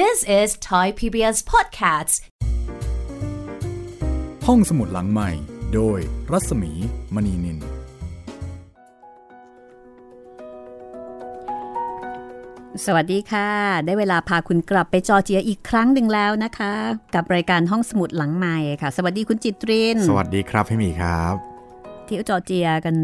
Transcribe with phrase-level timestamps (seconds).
[0.00, 2.14] This is Thai PBS Podcasts
[4.46, 5.30] ห้องสมุดหลังใหม่
[5.74, 5.98] โดย
[6.32, 6.72] รัศมี
[7.14, 7.58] มณีนิน
[12.84, 13.48] สวัสดีค่ะ
[13.84, 16.72] ได้เวลาพาคุณกลับไปจอร์เจียอีกครั้งหนึ่งแล้วนะคะ
[17.14, 21.34] กับรายการห้องสมุดหลังใหม่ค่ะ สวัสดีคุณจิตริน สวัสดีครับพี่หมีครับ
[22.04, 22.96] เที่ยวจอร์เจียกัน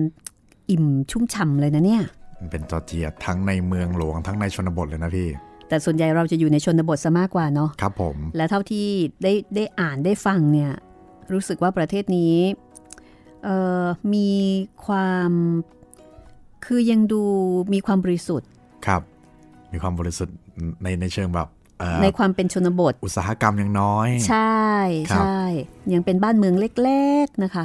[0.71, 2.03] อิ่มชุ่มฉ่ำเลยนะเนี่ย
[2.51, 5.31] เป็นจอร์เจียทั้งในเมืองหลวงทั้งในชนบทเลยนะพี่
[5.69, 8.87] แต่ส่วนใหญ่เราจะอยู่ในชนบทซะมากกว่าเนาะครับผม และเท่าที่
[9.23, 10.73] ได้ได้อ่านได้ฟังเนี่ย
[11.33, 12.37] รู้สึกว่าประเทศนี้
[13.45, 13.85] เอ่อ
[14.15, 14.31] มี
[14.87, 15.31] ความ
[16.65, 17.23] คือยังดู
[17.73, 18.49] มีความบริสุทธิ์
[18.87, 19.03] ครับ
[19.73, 20.37] มีความบริสุทธิ์
[20.83, 24.63] ในในเชิงแบบเอ่อในความเป็นชนบท อุตสาหกรรมยังน้อย ใช่
[25.11, 25.43] ครับใช่
[25.93, 27.65] ยังเป็นบ้านเมืองเล็ก ๆนะคะ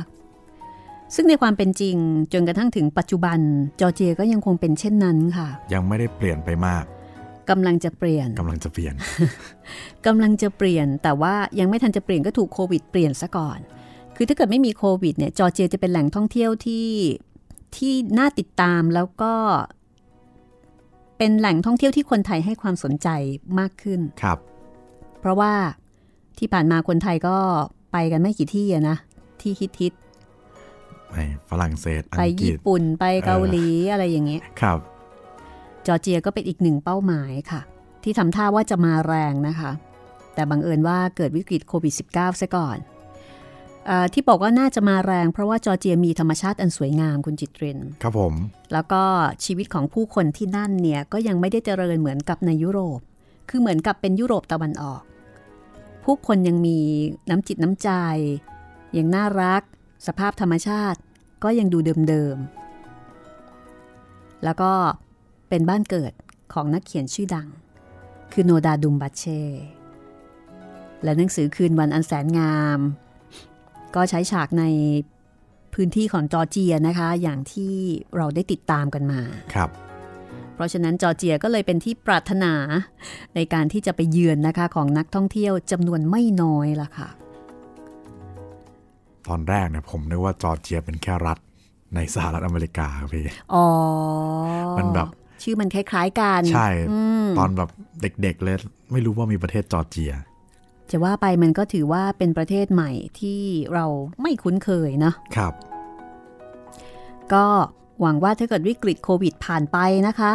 [1.16, 1.96] ซึ่งในความเป็นจริง
[2.34, 3.40] จนกระทั่งถึงปัจจุบัน
[3.80, 6.84] จอร์เจียก็ยังคงเป็นเช่นนั้นค่ะ ยังไม่ได้เปลี่ยนไปมาก
[7.50, 8.94] กำลังจะเปลี่ยนกำลังจะเปลี่ยน
[10.06, 13.60] กำลังจะเปลี่ยน แต่ว่ายังไม่ทันจะเปลี่ยนก็ถูกโควิดเปลี่ยนซะก่อน
[14.16, 16.90] คือถ้าเกิดไม่มีโควิดเนี่ยจอร์เจียจะเป็นแหล่งท่องเที่ยวที่
[17.76, 19.34] ที่น่าติดตามแล้วก็
[21.18, 23.08] เป็นแหล่งท่องเที่ยวที่คนไทยให้ความสนใจ
[23.60, 24.38] มากขึ้นครับ
[25.20, 25.54] เพราะว่า
[26.38, 27.38] ที่ผ่านมาคนไทยก็
[27.92, 28.98] ไปกันไม่กี่ที่อะนะ
[29.42, 29.94] ที่ฮิตฮิต
[31.10, 31.16] ไป
[31.50, 34.80] ฝรั่งเศสๆอัไปงกฤญี่ษปุ่นไปเกาหลีอะไรอย่างเงี้ยครับ
[35.88, 37.62] จอร์เจียก็เป็นอีกหนึ่งเป้าหมายค่ะ
[38.04, 39.72] ที่ทำท่าว่าจะมาแรงนะคะ
[40.34, 42.78] แต่บังเอิญว่าเกิดวิกฤตโควิด -19 ซะก่อน
[43.86, 48.34] เออที่บอกว่าน่าจะมาแรง เพราะว่าจอร์เจียมีธรรมชาติอันสวยงามคุณจิตเรนครับผม
[48.74, 49.04] แล้วก็
[49.46, 53.00] ชีวิตของผู้คนที่นั่นเนี่ยก็ยังไม่ได้เจริญเหมือนกับในยุโรป
[53.50, 55.02] คือเหมือนกับเป็นยุโรปตะวันออก
[56.04, 56.80] ผู้คนยังมี
[57.30, 57.90] น้ำจิตน้ำใจ
[58.98, 59.62] ยังน่ารัก
[60.08, 61.00] สภาพธรรมชาติ
[61.44, 61.78] ก็ยังดู
[62.10, 64.72] เดิมๆ แล้วก็
[65.54, 66.14] เป็นบ้านเกิด
[66.54, 67.48] ของนักเขียนชื่อดัง
[68.32, 69.42] คือโนดาดุมบัชเช่
[71.04, 72.80] และหนังสือคืนวันอันแสนงาม
[73.96, 74.64] ก็ใช้ฉากใน
[75.74, 77.74] พื้นที่ของจอร์เจียนะคะ อย่างที่
[78.18, 79.22] เราได้ติดตามกันมา
[79.54, 79.70] ครับ
[80.56, 82.54] เพราะฉะนั้นจอร์เจียก็เลยเป็นที่ปรารถนา
[83.36, 87.10] ในการที่จะไปเยือนนะคะของนักท่องเที่ยวจำนวนไม่น้อยละค่ะ
[89.28, 91.38] ตอนแรกเนี่ยผมนึกว่าจอร์เจียเป็นแค่รัฐ
[91.96, 93.66] ในสหรัฐอเมริกาครับพี่ อ๋อ
[94.80, 95.10] มันแบบ
[95.44, 97.70] ชื่อมันคล้าย ๆกัน ใช่อืมตอนแบบ
[98.02, 98.58] เด็กๆเลย
[98.92, 100.14] ไม่รู้ว่ามีประเทศจอร์เจีย
[100.92, 103.40] จะว่าไปมันก็ถือว่าเป็นประเทศใหม่ที่
[103.74, 103.86] เรา
[104.22, 105.54] ไม่คุ้นเคยเนาะครับ
[107.34, 107.46] ก็
[108.02, 109.78] หวังว่าถ้าเกิดวิกฤตโควิดผ่านไป
[110.08, 110.32] นะคะ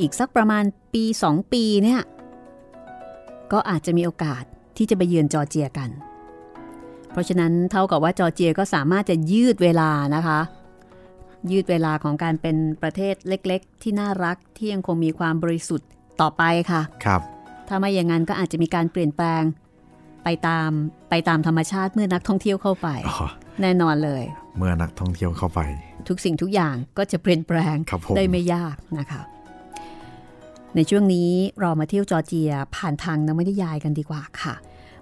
[0.00, 2.00] อีกสักประมาณปี 2 ปีเนี่ย
[3.52, 4.44] ก็อาจจะมีโอกาส
[4.76, 5.90] ที่จะไปเยือนจอร์เจียกัน
[7.12, 10.40] เพราะฉะนั้นเท่ากับว่าจอร์เจียก็สามารถจะยืดเวลานะคะ
[11.50, 15.88] ยืดเวลาของการเป็นประเทศเล็ก ๆ ที่น่ารักที่ยังคงมีความบริสุทธิ์
[16.20, 17.20] ต่อไปค่ะ ครับ
[17.68, 19.42] ถ้าไม่อย่างนั้นก็อาจจะมีการเปลี่ยนแปลง
[20.24, 20.70] ไปตาม
[21.10, 23.26] ไปตามธรรมชาติเมื่อนักท่องเที่ยวเข้าไปอ๋อ
[23.62, 24.24] แน่นอนเลย
[24.58, 25.60] เมื่อนักท่องเที่ยวเข้าไป
[26.08, 29.22] ทุกสิ่งทุกอย่างก็จะเปลี่ยนแปลงครับผมได้ไม่ยากนะคะ
[30.76, 34.54] ในช่วงนี้เรามาเที่ยวจอร์เจียผ่านทางนวนิยายกันดีกว่าค่ะ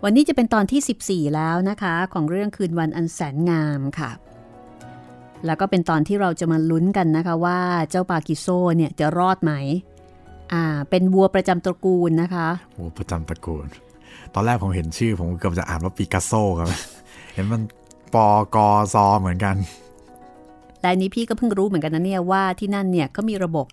[0.04, 4.10] วันนี้จะเป็นตอนที่ 14 แล้วนะคะ ของเรื่องคืนวันอันแสนงามค่ะ
[5.47, 7.58] แล้วก็เป็นตอนที่เราจะมาลุ้นกันนะคะว่า
[7.91, 9.53] เจ้าปากิโซเนี่ยจะรอดไหม
[10.53, 13.66] อ่า เป็นวัวประจำตระกูลนะคะโอ้ประจำตระกูล
[14.34, 16.69] ตอนแรกผมเห็นชื่อ ผมเกือบจะอ่านว่าปิกัสโซครับ
[17.34, 17.62] เห็นมัน
[18.14, 19.56] ปอกอซอเหมือนกัน
[20.81, 23.66] แต่อันนี้พี่ก็เพิ่งรู้เหมือนกันนะเนี่ยว่าที่นั่นเนี่ยก็มีระบบ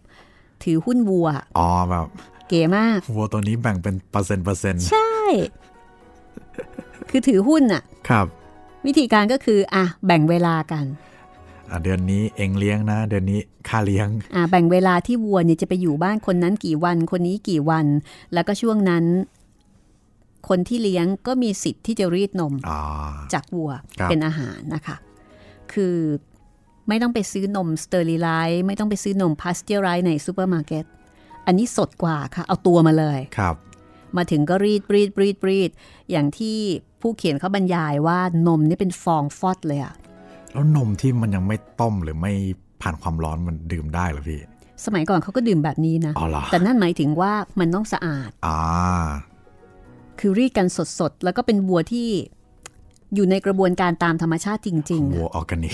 [0.64, 1.28] ถือหุ้นวัว
[1.58, 2.06] อ๋อแบบ
[2.48, 5.14] เก๋มาก วัวตัวนี้แบ่งเป็นเปอร์เซ็นต์เปอร์เซ็นต์ ใช่
[7.10, 8.26] คือถือหุ้นอะครับ
[8.86, 11.19] วิธีการก็คือ อะ แบ่งเวลากันอะ
[11.84, 17.86] เดือนนี้เองเลี้ยงนะ เดือนนี้ค่าเลี้ยงอะแบ่งเวลาที่วัวเนี่ยจะไปอยู่บ้านคนนั้นกี่วัน คนนี้กี่วัน
[18.34, 19.06] แล้วก็ช่วงนั้น
[20.50, 22.82] คนที่เลี้ยงก็มีสิทธิ์ที่จะรีดนมอ่า
[23.34, 24.98] จากวัวครับเป็นอาหารนะคะ
[25.74, 25.96] คือ
[26.88, 30.86] ไม่ต้องไปซื้อนมสเตอริไลซ์ไม่ต้องไปซื้อนมพาสเจอร์ไรซ์ในซูเปอร์มาร์เก็ต
[31.46, 33.56] อันนี้สดกว่าค่ะ เอาตัวมาเลยครับ
[34.18, 35.72] มาถึงก็รีดรีดรีดรีด
[36.12, 36.58] อย่างที่
[37.02, 39.94] ผู้เขียนเขาบรรยายว่านมนี่เป็นฟองฟอดเลยอะ
[40.54, 42.34] แล้วนมที่มันยังไม่ต้มหรือไม่
[42.82, 44.42] ผ่านความร้อนมันดื่มได้เหรอพี่
[44.86, 48.60] สมัยก่อนเขาก็ดื่มแบบนี้นะอ๋อเหรอแต่นั่นหมายถึงว่ามันต้องสะอาดอ่า
[50.20, 50.68] คือรีดกัน
[51.00, 52.10] สดๆ แล้วก็เป็นวัวที่
[53.16, 55.74] อยู่ในกระบวนการตามธรรมชาติจริงๆวัวอะออร์แกนิก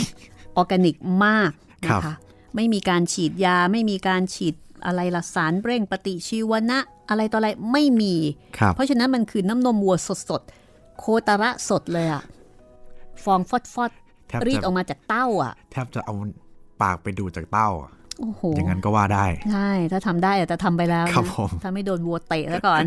[0.57, 0.95] ออร์แกนิก
[1.25, 1.51] มาก
[1.89, 2.13] ครันะบคะ
[2.55, 4.55] ไม่มีการฉีดยาไม่มีการฉีด
[4.85, 6.79] อะไรละสารเร่งปฏิชีวนะ
[7.09, 8.15] อะไรต่ออะไรไม่มี
[8.57, 9.95] ครับเพราะฉะนั้นมันคือน้ำนมวัว
[10.29, 12.23] สดๆ โคตาระสดเลยอะ
[13.23, 14.04] ฟองฟอดแทบๆ
[14.47, 16.13] รีดจะออกมาจากเต้าอะแทบจะเอา
[16.81, 22.83] ปากไปดูดจากเต้าอะโอ้โหอย่างนั้นก็ว่าได้ใช่ถ้าทำได้อาจจะทำไปแล้วนะครับผมถ้าไม่โดนวัวเตะซะก่อน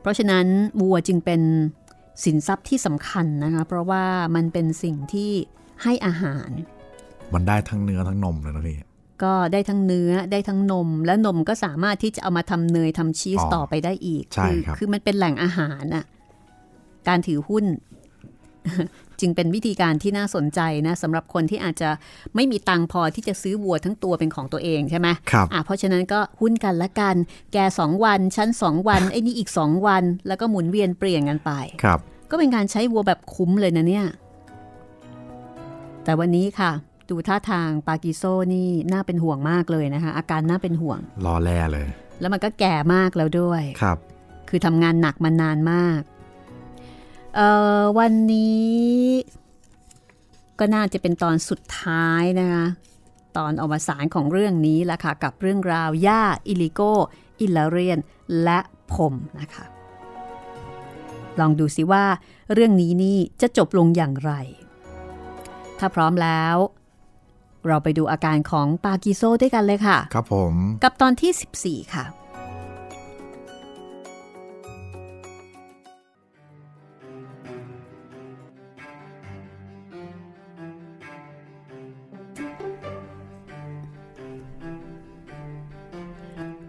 [0.00, 0.46] เพราะฉะนั้น
[0.80, 1.40] วัวจึงเป็น
[2.24, 4.04] สินทรัพย์ที่สำคัญนะคะ เพราะว่า
[4.34, 5.30] มันเป็นสิ่งที่
[5.82, 6.48] ให้อาหาร
[7.34, 8.76] มันได้ทั้งเนื้อทั้งนมเลยนะพี่
[9.22, 16.04] ก็ได้ทั้งเนื้อได้ทั้งนม และนมก็สามารถที่จะเอามาทำเนยทำชีสอ๋อต่อไปได้อีก ใช่คือครับคือมันเป็นแหล่งอาหารน่ะ
[17.08, 17.64] การถือหุ้น
[19.20, 21.90] จึงเป็นวิธีการที่น่าสนใจนะสำหรับคนที่อาจจะ
[22.34, 27.16] ไม่มีตังค์พอที่จะซื้อวัวทั้งตัวเป็นของตัวเองใช่ไหมครับอะเพราะฉะนั้นก็หุ้นกันละกัน
[27.52, 31.50] แกสองวัน ชั้นสองวันไอ้นี่อีกสองวัน แล้วก็หมุนเวียนเปลี่ยนกันไป
[31.82, 31.98] ครับ
[32.30, 34.06] ก็เป็นการใช้วัวแบบคุ้มเลยนะเนี่ย
[36.04, 36.72] แต่วันนี้ค่ะ
[37.10, 38.22] ดูท่าทางปากิโซ
[38.54, 41.88] นี่น่าเป็นห่วงมากเลยนะคะ อาการน่าเป็นห่วงรอแล่เลย
[42.20, 43.98] แล้วมันก็แก่มากแล้วด้วยครับ
[44.48, 46.00] คือทำงานหนักมานานมาก
[47.38, 47.50] เอ่
[47.80, 48.78] อวันนี้
[50.58, 52.66] ก็น่าจะเป็นตอนสุดท้ายนะคะ
[53.36, 56.80] ตอนอวสานของเรื่องนี้แหละค่ะ กับเรื่องราวย่าอิลิโก
[57.40, 57.98] อิลาเรียน
[58.42, 58.58] และ
[58.94, 59.64] ผมนะคะ
[61.40, 62.04] ลองดูสิว่า
[62.52, 64.32] เรื่องนี้นี่จะจบลงอย่างไร
[65.78, 66.56] ถ้าพร้อมแล้ว
[67.66, 72.04] เราไปดูอาการของปากิโซด้วยกันเลยค่ะ ครับผม กับตอนที่ 14 ค่ะ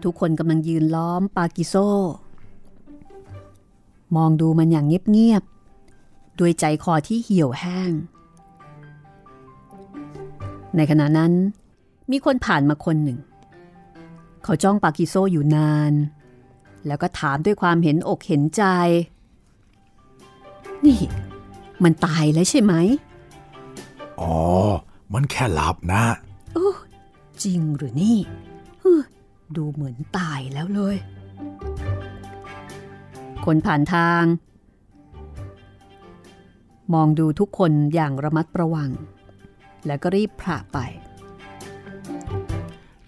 [0.04, 1.74] ทุกคนกำลังยืนล้อมปากิโซ
[4.16, 7.92] มองดูมันอย่างเงียบๆด้วยใจคอที่เหี่ยวแห้ง
[10.76, 11.32] ในขณะนั้น
[12.10, 13.18] มีคนผ่านมาคนหนึ่ง
[14.44, 15.92] เขาจ้องปากิโซอยู่นาน
[16.86, 18.64] แล้วก็ถามด้วยความเห็นอกเห็นใจ
[20.84, 21.00] นี่
[21.82, 22.74] มันตายแล้วใช่ไหม
[24.20, 24.36] อ๋อ
[25.12, 26.04] มันแค่หลับนะ
[27.44, 28.18] จริงหรือนี่
[28.82, 28.92] ฮึ
[29.56, 30.96] ดูเหมือนตายแล้วเลย
[33.44, 34.22] คนผ่านทาง
[36.94, 38.90] มองดูทุกคนอย่างระมัดระวัง
[39.86, 40.78] แล้วก็รีบพระไป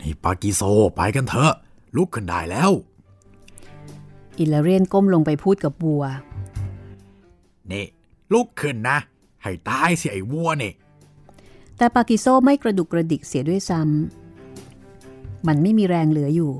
[0.00, 0.62] นี่ปากิโซ
[0.96, 1.52] ไปกันเถอะ
[1.96, 2.70] ลุกขึ้นได้แล้ว
[4.38, 6.04] อิลาเรียนก้มลงไปพูดกับวัว
[7.72, 7.86] นี่
[8.32, 8.98] ลุกขึ้นนะ
[9.42, 10.72] ให้ตายสิไอ้วัวนี่
[11.76, 14.21] แต่ปากิโซไม่กระดุกกระดิกเสียด้วยซ้ำ
[15.46, 16.52] มันไม่มีแรงเหลืออยู่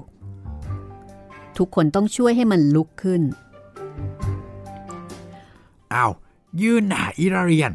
[1.56, 3.22] ทุกคนต้องช่วยให้มันลุกขึ้น
[5.94, 6.12] อ้าว
[6.60, 7.72] ยืนหน้าอิราเรียน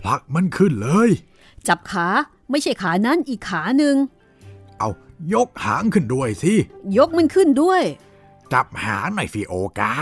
[0.00, 1.10] ผลักมันขึ้นเลย
[1.68, 2.06] จับขา
[2.50, 3.96] ไม่ใช่ขานั้นอีกขาหนึ่ง
[4.78, 4.90] เอา
[5.34, 6.52] ยกหางขึ้นด้วยสิ
[6.96, 7.82] ยกมันขึ้นด้วย
[8.52, 9.92] จับหางหน่อยฟิโอกา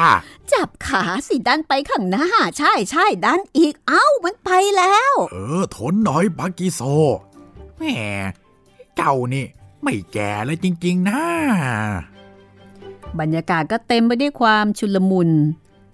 [0.52, 2.26] จับขาสิดันไปข้างหน้า
[2.58, 6.80] ใช่ใช่ดันอีกเอ้ามันไปแล้ว เออ ทนหน่อยปากิโซ
[7.76, 7.82] แหม
[8.96, 9.46] เจ้านี่
[9.82, 11.22] ไม่แก่เลยจริง ๆ นะ
[13.20, 15.30] บรรยากาศก็เต็มไปด้วยความชุลมุน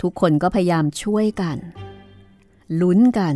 [0.03, 1.57] ทุกคนก็พยายามช่วยกัน
[2.81, 3.35] ลุ้นกัน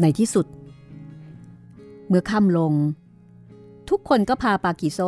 [0.00, 0.46] ในที่สุด
[2.08, 2.72] เมื่อค่ำลง
[3.90, 5.00] ทุกคนก็พาปากิโซ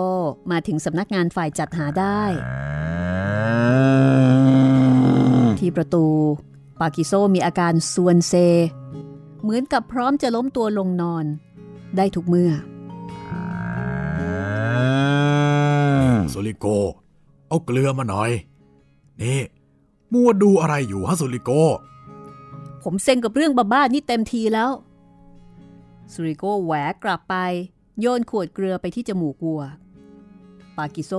[0.51, 2.23] มาถึงสำนักงานฝ่ายจัดหาได้
[5.63, 6.07] ที่ประตู
[6.81, 8.35] ปากิโซมีอาการซวนเซ
[9.43, 11.25] เหมือนกับพร้อมจะล้มตัวลงนอน
[11.97, 12.53] ได้ทุกเมื่อ
[16.33, 16.67] สุริโก
[17.49, 18.31] เอาเกลือมาหน่อย
[19.23, 19.41] นี่
[20.13, 21.51] มัวดูอะไรอยู่ฮะสุริโก
[22.83, 24.71] ผมเซ็งกับเรื่องบ้าๆนี่เต็มทีแล้ว
[26.13, 27.35] สุริโกแหวกกลับไป
[28.01, 29.63] โยนขวดเกลือไปที่จมูกวัว
[30.77, 31.13] ปากิโซ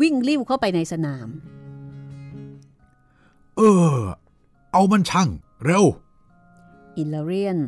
[0.00, 1.28] วิ่งลิ้วเข้าไปในสนาม
[3.56, 3.62] เอ
[3.96, 4.00] อ
[4.72, 5.28] เอามันช่าง
[5.64, 5.84] เร็ว
[6.96, 7.58] อิลลาเรียน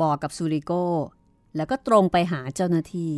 [0.00, 0.72] บอกกับสุริโก
[1.56, 3.14] แล้วก็ตรงไปหาเจ้าหน้าที่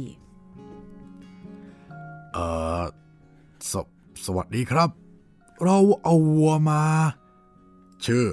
[2.33, 2.39] เอ
[2.81, 2.83] อ
[3.71, 3.73] ส
[4.25, 4.91] สวัสดีครับ
[5.65, 6.83] เราเอาวัวมา
[8.05, 8.27] ชื่อ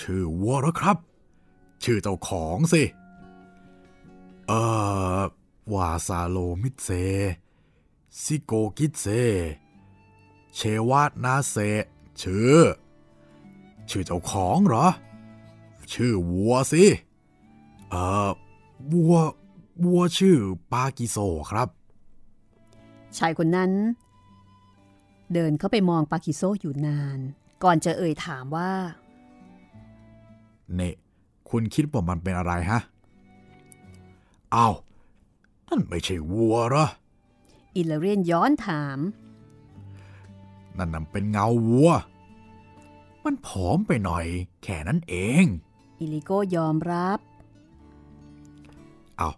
[0.00, 0.96] ชื่อวัวเหรอครับ
[1.84, 2.82] ชื่อเจ้าของสิ
[4.46, 4.52] เอ
[5.18, 5.20] อ
[5.74, 6.88] วาซาโลมิเซ
[8.22, 9.06] ซิโกกิเซ
[10.54, 11.56] เชวาตนาเซ
[12.22, 12.58] ชื่อ
[13.90, 14.86] ชื่อเจ้าของเหรอ
[15.92, 16.84] ชื่อวัวสิ
[17.90, 17.94] เอ
[18.26, 18.28] อ
[18.92, 19.16] วัว
[19.84, 20.36] วัวชื่อ
[20.72, 21.16] ปากิโซ
[21.50, 21.68] ครับ
[23.18, 23.72] ชายคนนั้น
[25.32, 27.18] เดินเข้าไปมองปากิโซอยู่นาน
[27.62, 28.72] ก่อนจะเอ่ยถามว่า
[30.78, 30.92] นี่
[31.50, 32.80] คุณคิดว่ามันเป็นอะไรฮะ
[34.54, 34.74] อ้าว
[35.68, 36.86] นั่นไม่ใช่วัวเหรอ
[37.76, 38.98] อิลลาเรียนย้อนถาม
[40.78, 41.90] นั่นน่ะเป็นเงาวัว
[43.24, 44.26] มันผอมไปหน่อย
[44.62, 45.44] แค่นั้นเอง
[45.98, 47.18] อิลิโก้ยอมรับ
[49.16, 49.30] เอา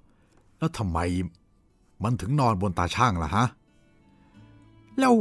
[0.58, 0.98] แล้วทำไม
[2.02, 3.46] มันถึงนอนบนตาช่างล่ะฮะ
[4.98, 5.14] แล้ว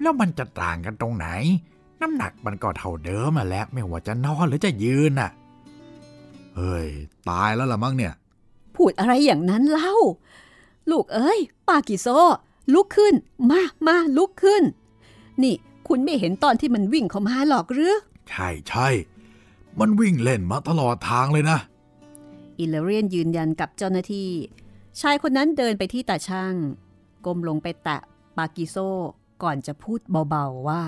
[0.00, 1.26] แล้วมันจะต่างกันตรงไหน
[2.00, 5.30] น้ำหนักมันก็เท่าเดิมมาแหล้ว ไม่ว่าจะนอนหรือจะยืนน่ะ
[6.56, 6.88] เฮ้ย
[7.28, 8.14] ตายแล้วล่ะมั้งเนี่ย
[8.76, 9.94] พูดอะไรอย่างนั้นเล่า
[10.90, 12.08] ลูกเอ้ย ปากิโซ
[12.74, 13.14] ลุกขึ้น
[13.50, 14.62] มามาลุกขึ้น
[15.42, 15.54] นี่
[15.88, 17.94] คุณไม่เห็นตอนที่มันวิ่งเข้ามาหรอกหรือ
[18.28, 18.88] ใช่ใช่
[19.80, 21.58] มันวิ่งเล่นมาตลอดทางเลยนะ
[22.58, 24.30] อิเลเรียนยืนยันกับเจ้าหน้าที่
[25.00, 26.54] ชายคนนั้นเดินไปที่ตาช่าง
[27.26, 28.00] ก้มลงไปแตะ
[28.36, 28.76] ปากิโซ
[29.42, 30.82] ก่อนจะพูดเบาๆว่า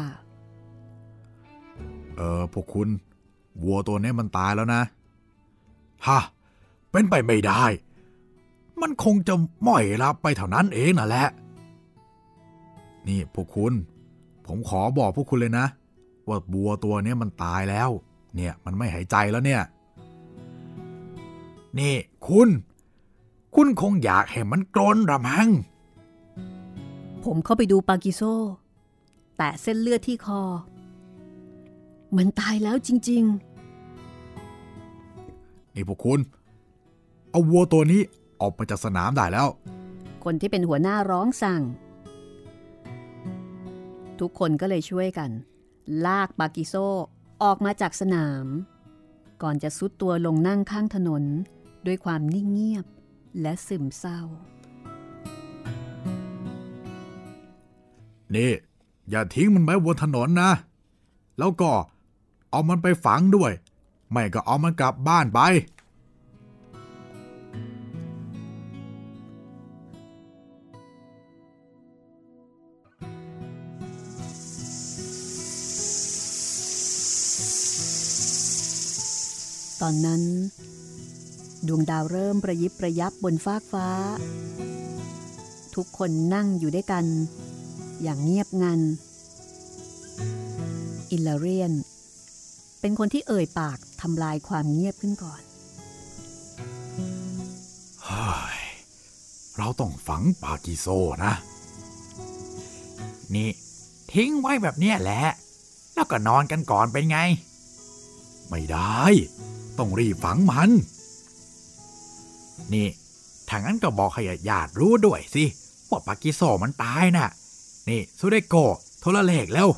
[2.17, 2.89] เออพวกคุณ
[3.63, 4.83] วัวตัวนี้มันตายแล้วนะ
[6.07, 6.21] ฮะ
[6.91, 7.65] เป็นไปไม่ได้
[8.81, 9.35] มันคงจะ
[9.67, 11.29] ม่อยรับไปเท่านั้นเองน่ะแหละ
[13.07, 13.73] นี่พวกคุณ
[14.53, 15.67] ผมขอบอกพวกคุณเลยนะ
[16.29, 17.91] ว่าบัวตัวนี้มันตายแล้ว
[18.35, 19.63] เนี่ยมันไม่หายใจแล้วเนี่ย
[21.79, 21.95] นี่
[22.29, 22.49] คุณ
[23.55, 25.49] คุณคงอยากให้มันกรนระมัง
[27.25, 28.23] ผมเข้าไปดูปากิโซ
[29.37, 30.43] แตะเส้นเลือดที่คอ
[32.17, 33.25] มันตายแล้วจริง
[35.75, 36.21] นี่พวกคุณ
[37.31, 38.01] เอาวัวตัวนี้
[38.41, 41.61] ออกไปจากสนามได้แล้วๆคนที่เป็นหัวหน้าร้องสั่ง
[44.21, 45.31] ทุกคนก็เลยช่วยกัน
[46.07, 46.75] ลากปากิโซ
[47.43, 48.47] ออกมาจากสนาม
[49.43, 51.25] ก่อนจะซุดตัวลงนั่งข้างถนน
[51.87, 52.87] ด้วยความนิ่งเงียบ
[53.41, 54.21] และซึมเศร้า
[58.35, 58.53] นี่
[59.11, 60.51] อย่าทิ้งมันไว้บนถนนนะ
[61.39, 61.71] แล้วก็
[62.51, 63.53] เอามันไปฝังด้วย
[64.11, 65.41] ไม่ก็เอามันกลับบ้านไป
[79.83, 80.23] ตอนนั้น
[81.67, 83.89] ดวงดาวเริ่มประยิบประยับบนฟากฟ้า
[85.75, 87.05] ทุกคนนั่งอยู่ด้วยกัน
[88.03, 88.81] อย่างเงียบงัน
[91.11, 91.73] อิลลเรียน
[92.81, 95.43] เป็นคนที่เอ่ยปากทำลายความเงียบขึ้นก่อน
[98.05, 98.59] เฮ้ย
[99.57, 100.87] เราต้องฝังปากิโซ
[101.25, 101.33] นะ
[103.35, 103.49] นี่
[104.13, 105.23] ทิ้งไว้แบบเนี้ยแหละ
[105.95, 107.19] แล้วก็นอนกันก่อนเป็นไง
[108.49, 109.03] ไม่ได้
[109.79, 110.71] ต้องรีบฝังมัน
[112.75, 112.89] นี่
[113.49, 115.45] ถ้างั้นก็บอกให้ญาติรู้ด้วยสิ
[115.91, 117.29] ว่าปากิโซมันตายน่ะ
[117.89, 118.55] นี่ซูเดโก
[119.01, 119.69] โทรเลขแล้ว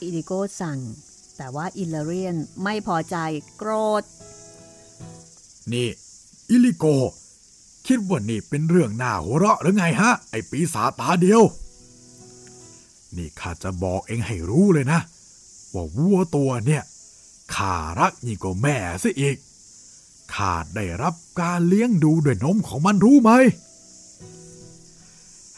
[0.00, 0.78] อิริโกสั่ง
[1.36, 3.16] แต่ว่าอิลลาเรียนไม่พอใจ
[3.56, 4.02] โกรธ
[5.72, 5.88] นี่
[6.50, 6.86] อิลิโก
[7.86, 11.42] คิดว่านี่เป็นเรื่องน่าหัวเราะหรือไงฮะ ไอปีศาจตาเดียว
[13.16, 15.00] นี่ข้าจะบอกเองให้รู้เลยนะ
[15.74, 16.82] ว่าวัวตัวเนี่ย
[17.54, 19.36] ข้ารักยิ่งกว่าแม่ซะอีก
[20.34, 23.30] ข้าได้รับการเลี้ยงดูด้วยนมของมันรู้ไหม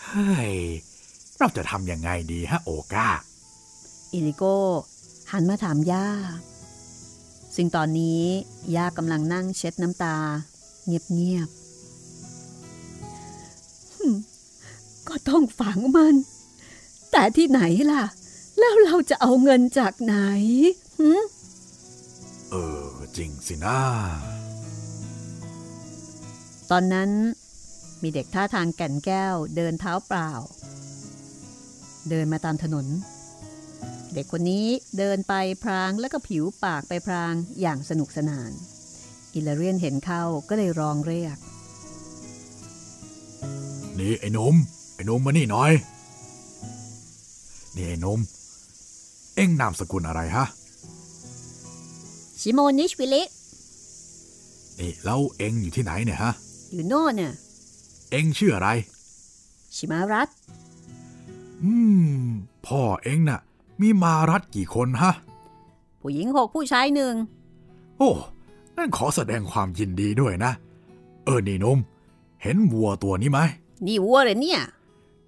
[0.04, 0.52] เฮ้ย
[1.38, 3.08] เราจะทำยังไงดีฮะโอกา
[4.12, 4.44] อิริโก
[5.32, 6.08] หันมาถามย่า
[7.56, 8.22] ซึ่งตอนนี้
[8.76, 10.16] ย่ากำลังนั่งเช็ดน้ำตา
[10.84, 11.62] เงียบๆ
[15.08, 16.14] ก็ต้องฝังมัน
[17.12, 18.04] แต่ที่ไหนล่ะ
[18.58, 20.16] แล้วเราจะเอาเงินจากไหน
[20.98, 21.10] หึ
[22.54, 23.78] เออ จริงสินะ
[26.70, 27.10] ตอนนั้น
[28.02, 30.30] มีเด็กท่าทางแก่นแก้วเดินเท้าเปล่า
[32.10, 32.86] เดินมาตามถนน
[34.14, 34.66] เด็กคนนี้
[34.98, 38.50] เดินไปพรางแล้วก็ผิวปากไปพรางอย่างสนุกสนาน
[39.34, 41.36] อิลาเรียนเห็นเข้าก็เลยร้องเรียก
[43.98, 44.54] นี่ไอ้หนม
[44.94, 45.72] ไอ้หนมมานี่หน่อย
[47.76, 48.20] นี่ไอ้หนม
[49.34, 50.46] เอ็งนามสกุลอะไรฮะ
[52.44, 53.22] ชิโมนิชวิลิ
[54.78, 56.32] นี่แล้วเอ็งอยู่ที่ไหนเนี่ยฮะ
[56.72, 57.32] อยู่โน่นน่ะ
[58.10, 58.68] เอ็งชื่ออะไร
[59.74, 60.28] ชิมารัต
[61.62, 61.72] อื
[62.22, 62.24] ม
[62.66, 63.40] พ่อเอ็งน่ะ
[63.80, 65.12] มีมารัดกี่คนฮะ
[66.00, 67.14] ผู้หญิงหกผู้ชายหนึ่ง
[67.98, 68.10] โอ้
[68.76, 70.52] นั่นขอแสดงความยินดีด้วยนะ
[71.24, 71.78] เออ นี่หนม
[72.42, 73.40] เห็นวัวตัวนี้ไหม
[73.86, 74.60] นี่วัวเลยเนี่ย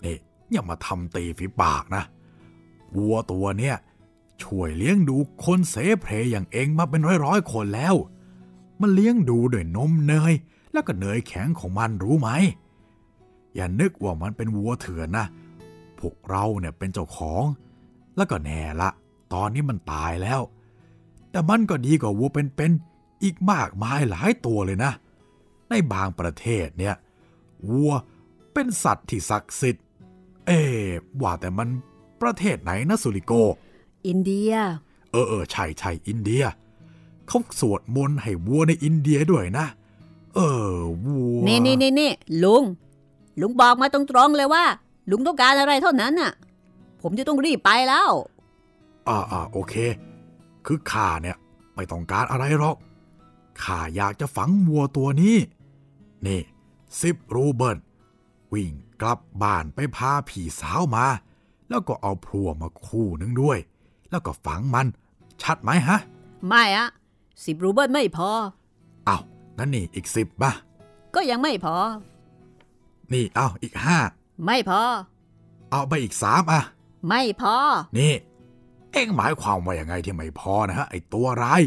[0.05, 0.17] นี่
[0.51, 2.03] อย่ามาทำตีฝีปากนะ
[2.97, 3.77] วัวตัวเนี้ย
[4.43, 7.95] ช่วยเลี้ยงดูคนเสเพลอย่างเองมาเป็นร้อยร้อยๆคนแล้ว
[8.81, 10.33] มันเลี้ยงดูด้วยนมเนย
[10.73, 12.31] แล้วก็เนยแข็งของมันรู้ไหม
[13.55, 15.27] อย่านึกว่ามันเป็นวัวเถื่อนนะ
[15.99, 17.45] พวกเราเนี่ยเป็นเจ้าของ
[18.17, 18.91] แล้วก็แน่ละ
[19.33, 20.41] ตอนนี้มันตายแล้ว
[21.31, 24.93] แต่มันก็ดีกว่าวัวเป็นๆอีกมากมายหลายตัวเลยนะ
[25.69, 26.95] ในบางประเทศเนี่ย
[27.71, 27.93] วัว
[28.53, 29.85] เป็นสัตว์ที่ศักดิ์สิทธิ์
[30.47, 30.61] เอ๊
[31.23, 31.69] ว่าแต่มัน
[32.23, 33.33] ประเทศไหนนะสุริโก
[34.07, 34.53] อินเดีย
[35.13, 36.45] เออเออใช่ใช่อินเดีย
[37.29, 39.67] เขาสวดมนต์ให้วัวในอินเดียด้วยนะ
[40.35, 40.41] เอ
[40.73, 42.13] อวัวนี่นี่นี่นี่
[42.45, 42.63] ลุง
[43.41, 44.65] ลุงบอกมาตรงๆเลยว่า
[45.11, 46.33] ลุงต้องการอะไรเท่านั้นน่ะ
[47.03, 48.11] ผมจะต้องรีบไปแล้ว
[49.09, 49.75] อ่าอ่าโอเค
[50.67, 51.37] คือข้าเนี่ย
[51.75, 52.77] ไม่ต้องการอะไรหรอก
[53.63, 55.37] ข้าอยากจะฝังวัวตัวนี้
[56.27, 56.43] นี่
[57.01, 57.79] สิบรูเบิล
[58.53, 61.07] วิ่งกลับบ้านไปพาผีสาวมา
[61.69, 63.59] แล้วก็เอาพลัวมาคู่หนึงด้วย
[64.15, 64.87] แล้วก็ฝังมัน
[65.43, 65.99] ชัดไหมฮะ
[66.49, 66.89] ไม่อะ
[67.45, 68.31] สิบรูเบิลไม่พอ
[69.09, 69.23] อ้าว
[69.59, 70.53] นั่นนี่อีกสิบป่ะ
[71.15, 71.77] ก็ยังไม่พอ
[73.13, 73.99] นี่เอาอีกห้า
[74.47, 74.81] ไม่พอ
[75.71, 76.63] เอาไปอีกสามอะ
[77.09, 77.57] ไม่พอ
[77.99, 78.13] นี่
[78.93, 81.63] เอ็งหมายความว่าอย่างไงที่ไม่พอนะฮะ ไอตัวร้าย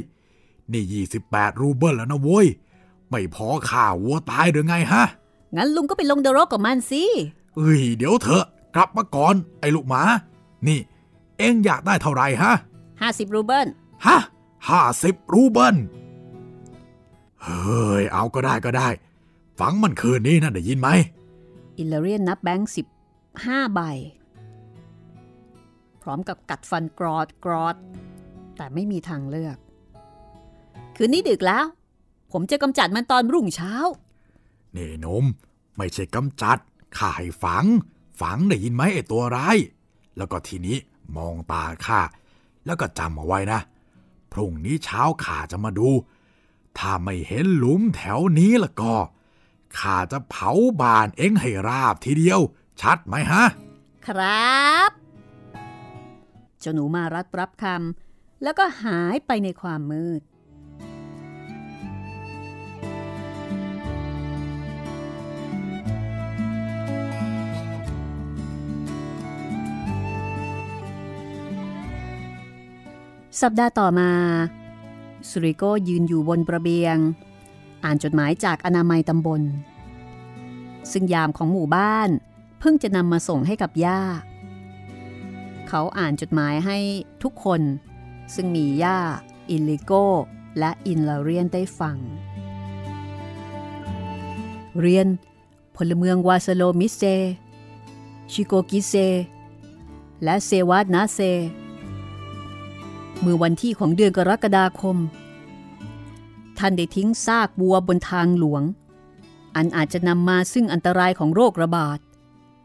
[0.72, 2.48] นี่28รูเบิลแล้วนะโว้ย
[3.10, 5.04] ไม่พอค่าวัวตายหรือไงฮะ
[5.56, 7.04] งั้นลุงก็ไปลงเดอะร็อกกับมันสิ
[7.56, 10.02] เอ้ย เดี๋ยวเถอะ กลับมาก่อน ไอ้ลูกหมา
[10.68, 10.80] นี่
[11.38, 12.54] เอ็งอยากได้เท่าไหร่ฮะ
[12.94, 13.68] 50รูเบิล
[14.06, 14.18] ฮะ
[14.70, 15.76] ห้าสิบรูเบิล
[17.44, 18.90] เฮ้ย เอาก็ได้ก็ได้
[19.60, 20.90] ฝังมันคืนนี้นะได้ยินไหม
[21.78, 22.88] อิลเลเรียนนับแบงค์สิบ
[23.46, 23.82] ห้าใบ
[26.02, 27.76] พร้อมกับกัดฟันกรอดกรอด
[28.58, 29.58] แต่ไม่มีทางเลือก
[30.96, 31.66] คืนนี้ดึกแล้ว
[32.32, 33.74] ผมจะกำจัดมันตอนรุ่งเช้า
[34.76, 35.26] นี่หนม
[35.78, 36.58] ไม่ใช่กำจัด
[36.98, 37.66] ข้าให้ฝัง
[38.22, 39.58] ฝังได้ยินไหมไอ้ตัวร้าย
[40.18, 40.78] แล้วก็ทีนี้
[41.16, 42.02] มองตาข้า
[42.66, 43.60] แล้วก็จำเอาไว้นะ
[44.32, 45.90] พรุ่งนี้เช้าข้าจะมาดู
[46.78, 48.96] ถ้าไม่เห็นหลุมแถวนี้ละก็
[49.80, 52.40] ข้าจะเผาบ้านเอ็งให้ราบทีเดียว
[52.82, 53.44] ชัดไหมฮะ
[54.08, 54.92] ครับ
[56.60, 60.22] เจ้าหนูมารัดรับคำแล้วก็หายไปในความมืด
[73.42, 74.12] สัปดาห์ต่อมา
[75.30, 76.98] สุริโกยืนอยู่บนระเบียง
[77.84, 79.42] อ่านจดหมายจากอนามัยตำบล
[80.92, 82.10] ซึ่งยามของหมู่บ้าน
[82.60, 84.02] เพิ่งจะนำมาส่งให้กับย่า
[85.68, 86.78] เขาอ่านจดหมายให้
[87.24, 87.62] ทุกคน
[88.36, 89.00] ซึ่งมีย่า
[89.50, 89.92] อินลิโก
[90.60, 91.98] และอินลาเรียนได้ฟัง
[94.80, 95.08] เรียน
[95.76, 97.02] พลเมืองวาสโลมิเซ
[98.32, 98.94] ชิโกกิเซ
[100.24, 101.20] และเซวาดนาเซ
[103.22, 104.98] เมื่อวันที่ของเดือนกรกฎาคม
[106.60, 108.64] ท่านได้ทิ้งซากวัวบนทางหลวง
[109.56, 112.00] อันอาจจะนำมาซึ่งอันตรายของโรคระบาด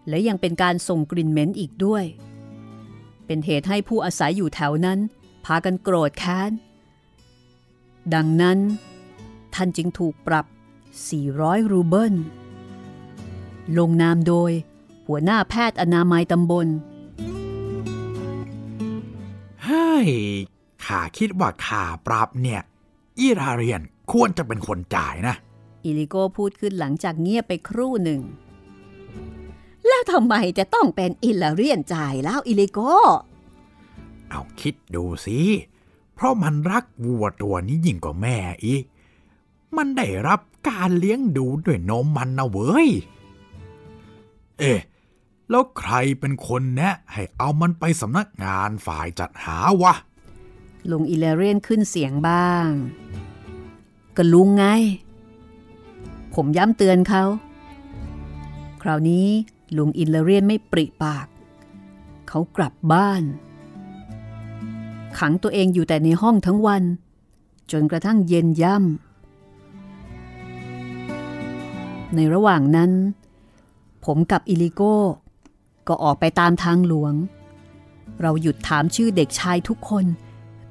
[0.08, 2.04] และยังเป็นการส่งกลิ่นเหม็นอีกด้วย
[3.26, 4.98] เป็นเหตุให้ผู้อาศัยอยู่แถวนั้น
[5.44, 6.52] พากันโกรธแค้น
[8.14, 8.58] ดังนั้น
[9.54, 10.46] ท่านจึงถูกปรับ
[11.08, 12.14] 400 รูเบิล
[13.78, 14.52] ลงนามโดย
[15.06, 16.66] หัวหน้าแพทย์อนามัยตำบล
[20.06, 20.08] ย
[20.84, 22.60] ข้าคิดว่าค่าปรับเนี่ย
[23.20, 23.80] อีราเรียน
[24.12, 25.34] ควรจะเป็นคนจ่ายนะ
[25.84, 28.20] อิลิโกพูดขึ้นหลังจากเงียบไปครู่หนึ่ง
[29.86, 32.78] แล้วทำไมจะต้องเป็นอิลลาเรียนจ่ายแล้วอิลิโก
[34.28, 35.40] เอาคิดดูสิ
[36.14, 38.84] เพราะมันรักวัวตัวนี้ยิ่งกว่าแม่อีก
[39.76, 42.88] มันได้รับการเลี้ยงดูด้วยนมมันนะเว้ย
[44.58, 44.80] เอ๊ะ
[45.52, 49.94] แล้วใครเป็นคนแนะให้เอามันไปสำนักงานฝ่ายจัดหาวะ
[50.90, 52.68] ลุงอิลลเรียนขึ้นเสียงบ้าง
[54.16, 54.64] ก็ลุงไง
[56.34, 57.24] ผมย้ำเตือนเขา
[58.82, 59.26] คราวนี้
[59.76, 61.26] ลุงอิลลเรียนไม่ปริปาก
[62.28, 63.22] เขากลับบ้าน
[65.18, 66.82] ขังตัวเองอยู่แต่ในห้องทั้งวัน
[67.72, 72.90] จนกระทั่งเย็นย่ำ ในระหว่างนั้น
[74.04, 74.96] ผมกับอิลิโก้
[75.88, 77.14] ก็ออกไปตามทางหลวง
[78.21, 80.07] เราหยุดถามชื่อเด็กชายทุกคน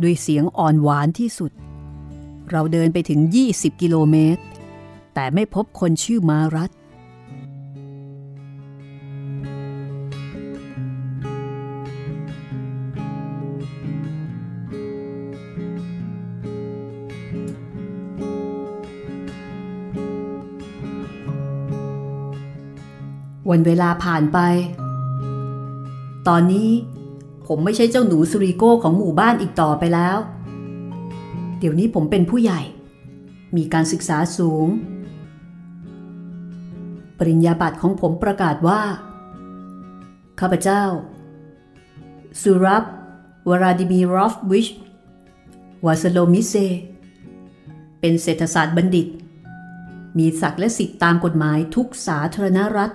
[0.02, 1.52] ด้วยเสียงอ่อนหวานที่สุด
[2.52, 3.20] เราเดินไปถึง
[3.52, 4.42] 20 กิโลเมตร
[5.14, 6.72] แต่ไม่พบคนชื่อมารัต
[23.50, 24.40] วันเวลาผ่านไป
[26.28, 26.70] ตอนนี้
[27.48, 30.18] ผมไม่ใช่เจ้าหนูสุริโก้ของหมู่บ้านอีกต่อไปแล้ว
[31.60, 32.62] เดี๋ยวนี้ผมเป็นผู้ใหญ่
[33.56, 34.68] มีการศึกษาสูง
[37.18, 38.82] ปริญญาบัตรของผมประกาศว่า
[40.40, 40.84] ข้าพเจ้า
[42.42, 42.84] สุรับ
[43.50, 44.68] วราดิมีรอฟวิช
[45.86, 46.54] วาสโลมิเซ
[48.00, 49.08] เป็นเศรษฐศาสตร์บัณฑิต
[50.18, 52.92] มีศักดิ์และสิทธิตามกฎหมายทุกสาธารณรัฐ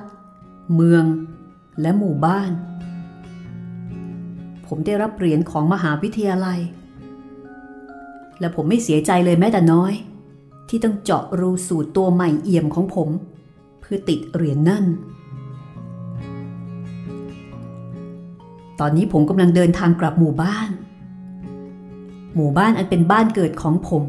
[0.75, 1.05] เมือง
[1.81, 2.51] และหมู่บ้าน
[4.69, 6.61] ผมได้รับเหรียญของมหาวิทยาลัย
[8.41, 9.93] และผมไม่เสียใจเลยแม้แต่น้อย
[10.69, 13.09] ที่ต้องเจาะรูสูตรตัวใหม่เอี่ยมของผม
[13.81, 14.85] เพื่อติดเหรียญนนั่น
[18.81, 20.69] ตอนนี้ผมกำลังเดินทางกลับหมู่บ้าน
[22.37, 24.05] หมู่บ้านอันเป็นบ้านเกิดของผม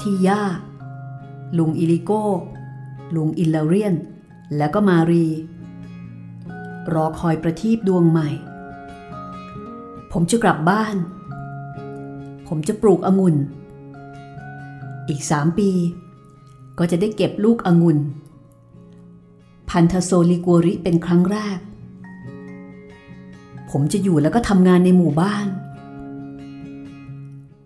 [0.00, 0.42] ที่ย่า
[1.58, 2.24] ลุงอิลิโก้
[3.16, 3.94] ลุงอิลาเรียน
[4.56, 5.26] แล้วก็มารี
[6.94, 8.28] รอคอยประทีปดวงใหม่
[10.12, 10.96] ผมจะกลับบ้าน
[12.48, 13.36] ผมจะปลูกองุ่น
[15.08, 15.70] อีกสามปี
[16.78, 17.98] ก็จะได้เก็บลูกองุ่น
[19.70, 21.58] พันธุ์โซลิกัวริเป็นครั้งแรก
[23.70, 25.46] ผมจะอยู่แล้วก็ทำงานในหมู่บ้าน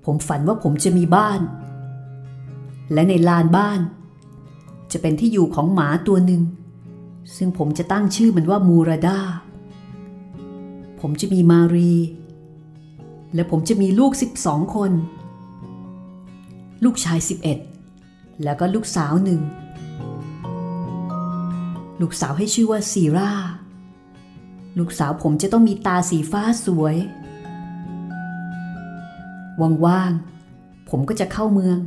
[0.04, 1.40] ผมฝันว่าผมจะมีบ้าน
[2.92, 3.80] และในลานบ้าน
[4.92, 6.42] จะเป็นที่อยู่ของหมาตัวหนึ่ง
[7.36, 9.18] ซึ่งผมจะตั้งชื่อมันว่ามูราดา
[11.00, 11.92] ผมจะมีมารี
[13.34, 14.92] และผมจะมีลูก 12 คน
[16.84, 17.18] ลูกชาย
[17.80, 19.40] 11 แล้วก็ลูกสาวหนึ่ง
[22.00, 23.32] ลูกสาวให้ชื่อว่าซีรา
[24.78, 26.96] ลูกสาวผมจะต้องมีตาสีฟ้าสวย
[29.86, 31.78] ว่างๆ ผมก็จะเข้าเมือง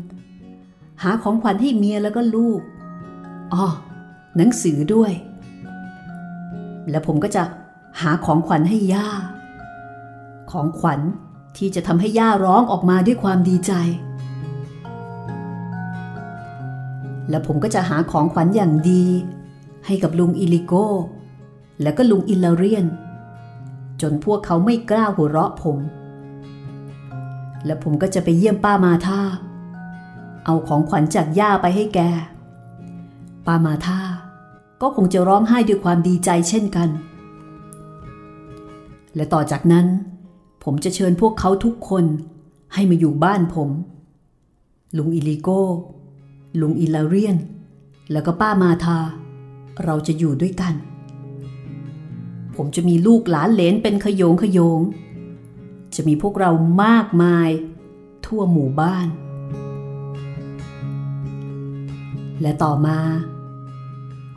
[1.03, 2.61] หาของขวัญให้เมียแล้วก็ลูก
[3.53, 3.65] อ๋อ
[4.37, 5.11] หนังสือด้วย
[6.89, 7.43] แล้วผมก็จะ
[8.01, 9.07] หาของขวัญให้ย่า
[10.51, 10.99] ของขวัญ
[11.57, 13.73] ที่จะทำให้ย่าร้องออกมาด้วยความดีใจ
[17.29, 19.05] แล้วผมก็จะหาของขวัญอย่างดี
[19.85, 20.87] ให้กับลุงอิลิโก้
[21.81, 22.85] แล้วก็ลุงอิลลเรียน
[24.01, 25.77] จนพวกเขาไม่กล้าหัวเราะผม
[27.65, 29.21] และผมก็จะไปเยี่ยมป้ามาธา
[30.45, 31.99] เอาของขวัญจากย่าไปให้แก
[33.45, 33.99] ป้ามาธา
[34.81, 36.89] ก็คงจะร้องไห้ด้วยความดีใจเช่นกัน
[39.15, 39.85] และต่อจากนั้น
[40.67, 42.05] ผมจะเชิญพวกเขาทุกคน
[42.73, 43.69] ให้มาอยู่บ้านผม
[44.97, 45.61] ลุงอิลิโก้
[46.61, 47.37] ลุงอิลาเรียน
[48.11, 48.99] แล้วก็ป้ามาธา
[49.83, 50.73] เราจะอยู่ด้วยกัน
[52.55, 54.81] ผมจะมีลูกหลานเหลนเป็นขยงขยง
[55.95, 56.51] จะมีพวกเรา
[56.83, 57.49] มากมาย
[58.25, 59.07] ทั่วหมู่บ้าน
[62.41, 62.99] และต่อมา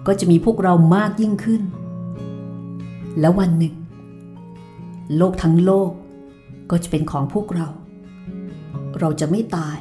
[0.07, 1.63] ก็จะมีพวกเรามากยิ่งขึ้น
[3.21, 3.75] และวันหนึ่ง
[5.17, 5.91] โลกทั้งโลก
[6.71, 7.69] ก็จะเป็นของพวกเรา
[8.99, 9.79] เราจะไม่ตาย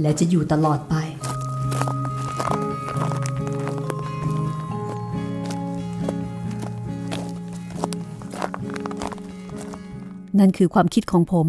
[0.00, 0.94] และจะอยู่ตลอดไป
[10.38, 11.48] นั่นคือความคิดของผม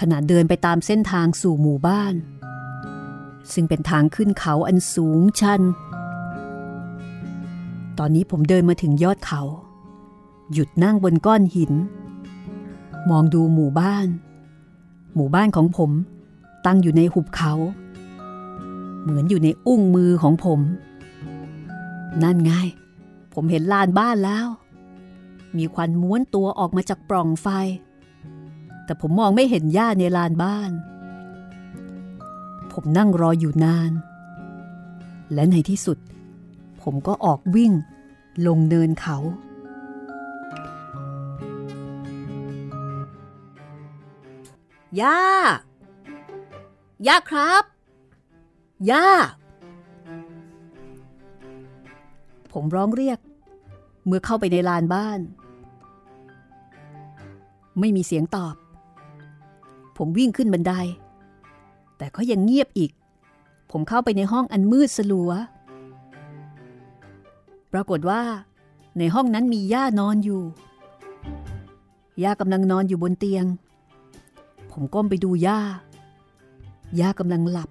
[0.00, 2.14] ขณะเดินไปตามเส้นทางสู่หมู่บ้าน
[3.52, 5.62] ซึ่งเป็นทางขึ้นเขาอันสูงชัน
[7.98, 9.42] ตอนนี้ผมเดินมาถึงยอดเขา
[10.52, 11.72] หยุดนั่งบนก้อนหิน
[13.10, 14.06] มองดูหมู่บ้าน
[15.14, 15.90] หมู่บ้านของผม
[16.66, 17.52] ตั้งอยู่ในหุบเขา
[19.02, 20.60] เหมือนอยู่ในอุ้งมือของผม
[22.22, 22.52] นั่นไง
[23.34, 24.46] ผมเห็นลานบ้านแล้ว
[25.56, 27.48] มีควันม้วนตัวออกมาจากปล่องไฟ
[28.84, 30.70] แต่ผมมองไม่เห็นหญ้าในลานบ้าน
[32.72, 33.92] ผมนั่งรออยู่นาน
[35.32, 35.98] และในที่สุด
[36.82, 37.72] ผมก็ออกวิ่ง
[38.46, 39.18] ลงเนินเขา
[45.00, 45.20] ย่า
[47.06, 47.64] ย่าครับ
[48.90, 49.06] ย่า
[52.52, 53.18] ผมร้องเรียก
[54.06, 55.20] เมื่อเข้าไปในลานบ้าน
[57.80, 58.54] ไม่มีเสียงตอบ
[59.96, 60.72] ผมวิ่งขึ้นบันได
[61.96, 62.90] แต่ก็ยังเงียบอีก
[63.70, 65.30] ผมเข้าไปในห้องอันมืดสลัว
[67.72, 68.22] ปรากฏว่า
[68.98, 70.42] ในห้องนั้นมีย่านอนอยู่
[72.22, 73.44] ย่ากำลังนอนอยู่บนเตียง
[74.76, 75.60] ผมก้มไปดูย่า
[77.00, 77.70] ย่ากำลังหลับ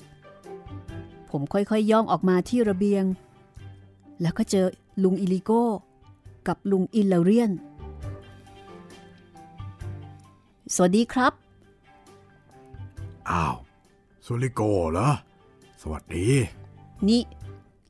[1.30, 3.04] ผมค่อยๆยย่องออกมาที่ระเบียง
[4.22, 4.66] แล้วก็เจอ
[5.04, 5.63] ลุงอิลิโก้
[6.48, 7.52] กับลุงอิลลาเรียน
[10.76, 11.34] สวัสดีครับ
[13.30, 13.56] อ้าว
[14.26, 14.62] ซูริโก
[14.92, 15.10] เหรอ
[15.82, 16.28] สวัสดี
[17.08, 17.22] นี่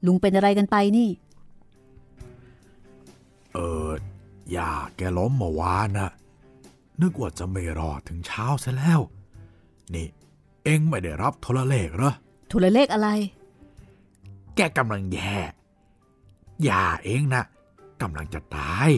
[0.06, 1.10] ลุงเป็นอะไรกันไปนี่
[3.54, 3.60] เอ
[4.52, 6.10] อย่าแกล้มเมื่อวานนะ
[7.02, 9.00] นึกว่าจะไม่รอดถึงเช้าซะแล้ว
[9.94, 10.08] นี่
[10.64, 12.14] เอ็งไม่ได้รับโทรเลขเหรอ
[12.50, 13.10] โทรเลขอะไร
[14.56, 15.38] แกกำลังแย่
[16.64, 17.44] อย่าเองนะ
[18.02, 18.92] กำลังจะตาย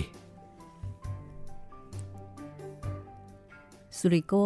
[3.97, 4.45] สุริโก้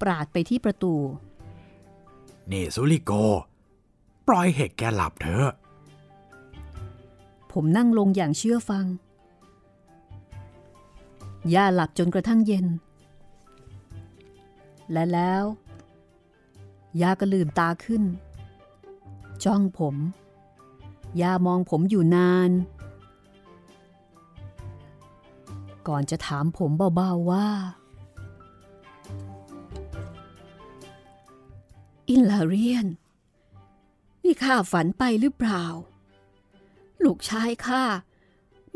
[0.00, 0.94] ปราดไปที่ประตู
[2.52, 3.12] นี่ซูริโก
[4.28, 5.50] ปล่อยเหตุแกหลับเถอะ
[7.52, 8.84] ผมนั่งลงอย่างเชื่อฟัง
[11.54, 12.66] ย่าหลับจนกระทั่งเย็น
[14.92, 15.44] และแล้ว
[17.00, 18.02] ย่าก็ลืมตาขึ้น
[19.44, 19.96] จ้องผม
[21.20, 22.50] ย่ามองผมอยู่นาน
[25.88, 27.48] ก่อนจะถามผมเบาๆว่า
[32.08, 32.86] อินลาเรียน
[34.22, 35.64] นี่ข้าฝันไปหรือเปล่า
[37.04, 37.82] ลูกชายข้า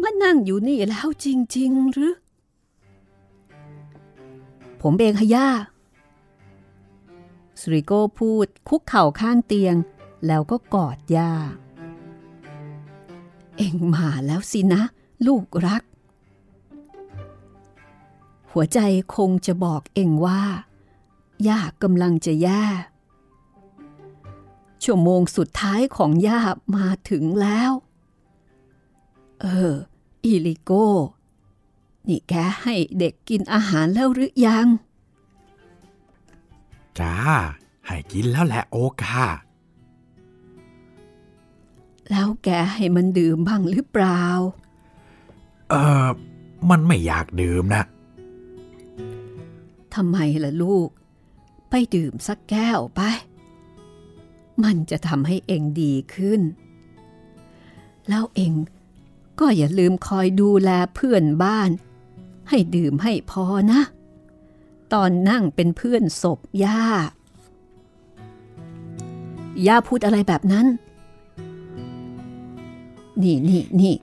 [0.00, 2.14] มานั่งอยู่นี่แล้วจริง ๆ หรือ
[4.82, 5.48] ผมเองฮะย่า
[7.60, 9.76] สริโก้พูดคุกเข่าข้างเตียง
[10.26, 11.32] แล้วก็กอดย่า
[13.56, 14.82] เอ็งมาแล้วสินะ
[15.26, 15.82] ลูกรัก
[18.52, 18.78] หัวใจ
[19.16, 20.42] คงจะบอกเอ็งว่า
[21.48, 22.64] ย่ากำลังจะแย่
[24.82, 26.40] ชั่วโมงสุดท้ายของย่า
[26.76, 27.72] มาถึงแล้ว
[29.40, 29.74] เออ
[30.24, 30.88] อีลิโก้
[32.08, 34.66] นี่แกให้เด็กกินอาหารแล้วหรือยัง
[36.98, 37.14] จ้า
[37.86, 39.26] ให้กินแล้วแหละโอกา
[42.10, 44.22] แล้วแกให้มันดื่มบ้างหรือเปล่า
[45.70, 45.74] เอ
[46.06, 46.08] อ
[46.70, 47.84] มันไม่อยากดื่มนะ
[49.94, 50.88] ทำไมล่ะลูก
[51.70, 53.00] ไปดื่มสักแก้วไป
[54.64, 56.40] มันจะทำให้เองดีขึ้น
[58.08, 58.52] แล้วเอง
[59.40, 61.70] ก็อย่าลืมคอยดูแลเพื่อนบ้าน
[62.48, 63.80] ให้ดื่มให้พอนะ
[64.92, 66.82] ตอนนั่งเป็นเพื่อนศพย่า
[69.66, 70.66] ย่าพูดอะไรแบบนั้น
[73.22, 73.94] นี่นี่นี่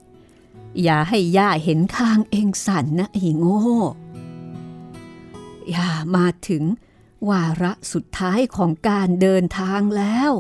[0.84, 3.62] อย่าให้ย่าเห็นข้างเองสั่นนะไอ้โง่
[5.76, 6.64] ย่ามาถึง
[7.30, 10.32] วาระสุดท้ายของการเดินทางแล้ว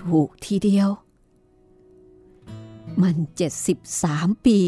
[0.00, 0.90] ถูกทีเดียว
[3.02, 3.16] มัน
[3.80, 4.58] 73 ปี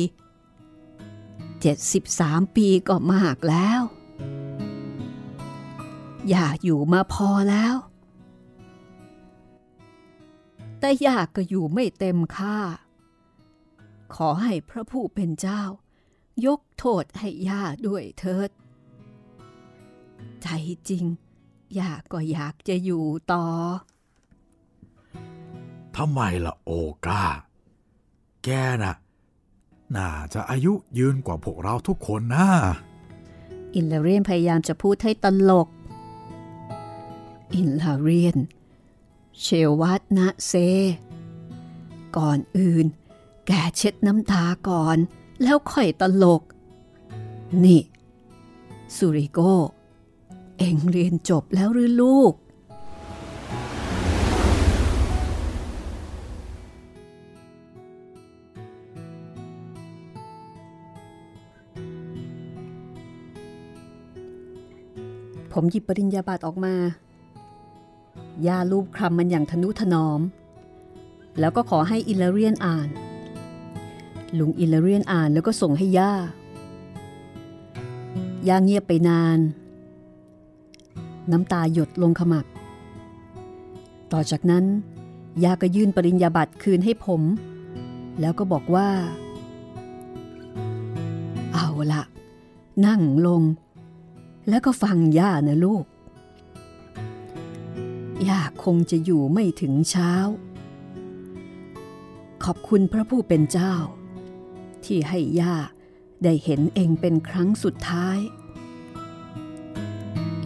[1.62, 3.81] 73 ปีก็มากแล้ว
[6.29, 7.75] อย่าอยู่มาพอแล้ว
[10.79, 12.59] แต่อยากก็อยู่ไม่เต็มค่า
[14.14, 15.62] ขอให้พระผู้เป็นเจ้า
[16.46, 18.51] ยกโทษให้ย่าด้วยเถิด
[20.42, 20.46] ใจ
[20.88, 21.05] จริง
[21.79, 23.46] ย่าก็อยากจะอยู่ต่อ
[25.96, 26.70] ทำไมล่ะโอ
[27.07, 27.25] กา
[28.44, 28.48] แก
[28.83, 28.94] น่ะ
[29.96, 32.48] น่าจะอายุยืนกว่าพวกเราทุกคนนะ
[33.74, 35.68] อินลาเรียนพยายามจะพูดให้ตลก
[37.55, 38.37] อินลาเรียน
[39.40, 39.46] เช
[39.81, 40.52] วัตนะเซ
[42.16, 42.87] ก่อนอื่น
[43.46, 44.96] แกเช็ดน้ำตาก่อน
[45.42, 46.42] แล้วค่อยตลก
[47.64, 47.83] นี่
[48.96, 49.40] สุริโก
[50.59, 52.33] เอ็งเรียนจบแล้วหรือลูก
[65.52, 66.74] ผมหยิบปริญญาบัตรออกมา
[68.46, 70.20] ยาลูบคลำมันอย่างทนุถนอม
[71.40, 72.88] แล้วก็ขอให้อิลาเรียนอ่าน
[74.38, 76.12] ลุงอิลาเรียนอ่านแล้วก็ส่งให้ย่า
[78.48, 79.38] ย่าเงียบไปนาน
[81.30, 82.46] น้ำตาหยดลงขมับ
[84.12, 84.64] ต่อจากนั้น
[85.44, 87.22] ย่าก็ยื่นปริญญาบัตรคืนให้ผม
[88.20, 88.88] แล้วก็บอกว่า
[91.52, 92.02] เอาละ
[92.86, 93.42] นั่งลง
[94.48, 95.85] แล้วก็ฟังย่านะลูก
[98.28, 100.12] ย่าคงจะอยู่ไม่ถึงเช้า
[102.44, 103.74] ขอบคุณพระผู้เป็นเจ้า
[104.85, 105.55] ที่ให้ย่า
[106.24, 108.18] ได้เห็นเองเป็นครั้งสุดท้าย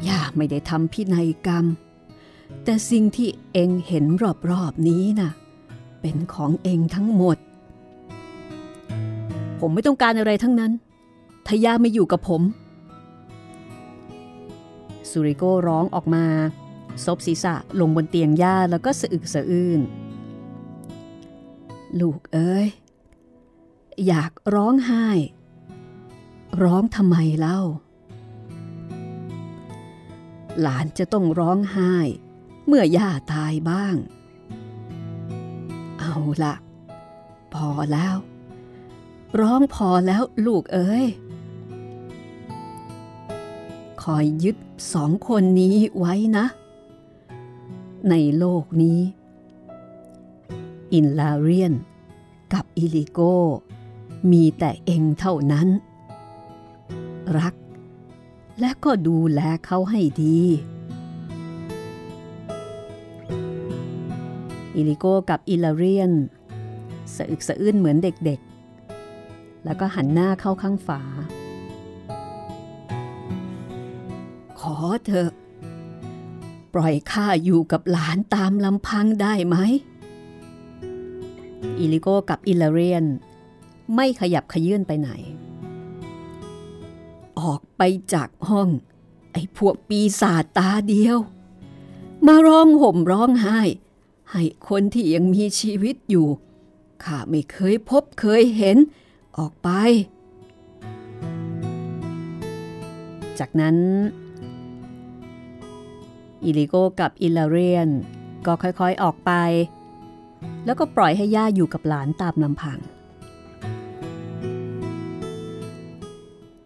[0.09, 1.65] ย่าไม่ได้ทำพินัยกรรม
[2.65, 4.05] แต่สิ่งที่เองเห็น
[4.51, 5.31] รอบๆนี้น่ะ
[6.01, 7.37] เป็นของเองทั้งหมด
[9.59, 10.73] ผมไม่ต้องการอะไรทั้งนั้น
[11.47, 12.43] ถ้าย่าไม่อยู่กับผม
[15.11, 16.27] สุริโกร้องออกมา
[17.05, 19.81] ซบศีรษะลงบนเตียงย่าแล้วก็สะอึกสะอื้น
[22.01, 22.67] ลูกเอ้ย
[24.07, 25.09] อยากร้องไห้
[26.63, 27.61] ร้องทำไมเล่า
[30.61, 31.95] หลานจะต้องร้องไห้
[32.67, 33.97] เมื่อย่าตายบ้าง
[35.99, 36.15] เอา
[36.45, 36.55] ละ
[37.55, 38.17] พอแล้ว
[39.41, 41.07] ร้องพอแล้วลูกเอ้ย
[44.11, 44.57] คอยยึด
[44.95, 46.47] สองคนนี้ไว้นะ
[48.11, 49.01] ในโลกนี้
[50.93, 51.73] อิลาเรียน
[52.53, 53.21] กับอิลิโก
[54.31, 55.69] มีแต่เองเท่านั้น
[57.39, 57.55] รัก
[58.61, 60.41] และก็ดูแลเขาให้ดี
[64.75, 66.13] อิลิโกกับอิลาเรียน
[67.15, 71.03] สะอึกสะอื้นเหมือนเด็กๆ แล้วก็หันหน้าเข้าข้างฝา
[75.07, 75.31] เถอะ
[76.75, 79.57] ปล่อยข้าอยู่กับหลานตามลำพังได้ไหม
[81.79, 83.05] อิลิโกกับอิลเรียน
[83.95, 85.11] ไม่ขยับขยื่นไปไหน
[87.41, 87.83] ออกไป
[88.15, 88.69] จากห้อง
[89.33, 91.19] ไอ้พวกปีศาจตาเดียว
[92.27, 93.61] มาร้องห่มร้องไห้
[94.33, 96.29] ให้คนที่ยังมีชีวิตอยู่
[97.05, 98.77] ข้าไม่เคยพบเคยเห็น
[99.39, 99.69] ออกไป
[103.39, 103.77] จากนั้น
[106.45, 107.89] อิลิโกกับอิลาเรียน
[108.47, 109.33] ก็ค่อยๆออกไป
[110.65, 112.79] แล้วก็ปล่อยให้ย่าอยู่กับหลานตามลำพัง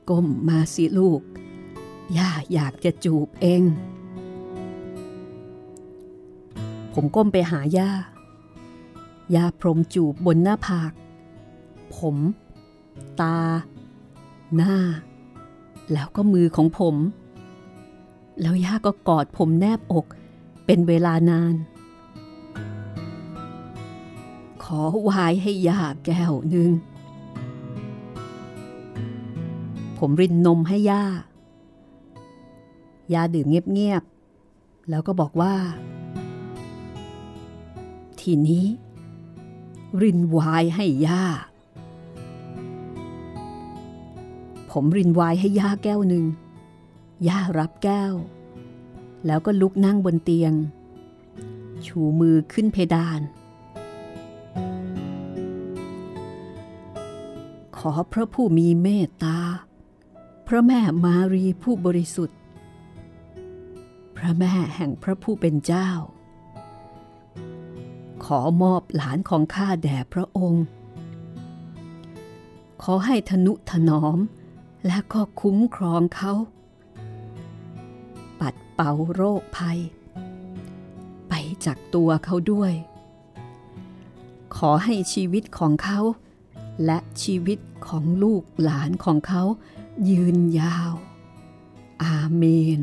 [0.09, 1.21] ก้มมาสิลูก
[2.19, 3.63] ย่าอยากจะจูบเอง
[6.95, 7.91] ผมก้มไปหาย่า
[9.35, 10.93] ย่าพรมจูบบนหน้าผาก
[11.97, 12.17] ผม
[13.21, 13.39] ตา
[14.57, 14.75] หน้า
[15.93, 16.97] แล้วก็มือของผม
[18.40, 20.05] แล้วย่าก็กอดผมแนบอก
[20.66, 21.55] เป็นเวลานาน
[24.62, 26.71] ขอวายให้ย่าแก้วหนึ่ง
[29.99, 31.05] ผมรินนมให้ย่า
[33.12, 35.55] ย่าดื่มเงียบๆ แล้วก็บอกว่า
[38.21, 38.64] ทีนี้
[40.03, 41.25] รินวายให้ย่า
[44.71, 46.25] ผมรินวายให้ย่าแก้วหนึ่ง
[47.29, 48.15] ย่ารับแก้ว
[49.27, 50.53] แล้วก็ลุกนั่งบนเตียง
[51.87, 53.21] ชูมือขึ้นเพดาน
[57.77, 59.39] ขอพระผู้มีเมตตา
[60.47, 62.39] พระแม่มารีผู้บริสุทธิ์
[64.17, 65.91] พระแม่แห่งพระผู้เป็นเจ้า
[68.25, 70.65] ขอมอบหลานของข้าแด่พระองค์
[72.83, 74.19] ขอให้ทนุถนอม
[74.87, 76.33] และก็คุ้มครองเขา
[78.83, 79.79] เป่าโรคภัย
[81.29, 81.33] ไป
[81.64, 82.73] จากตัวเขาด้วย
[84.57, 86.01] ขอให้ชีวิตของเขา
[86.85, 89.43] และชีวิตของลูกหลานของเขา
[90.11, 90.93] ยืนยาว
[92.03, 92.45] อาเม
[92.79, 92.81] น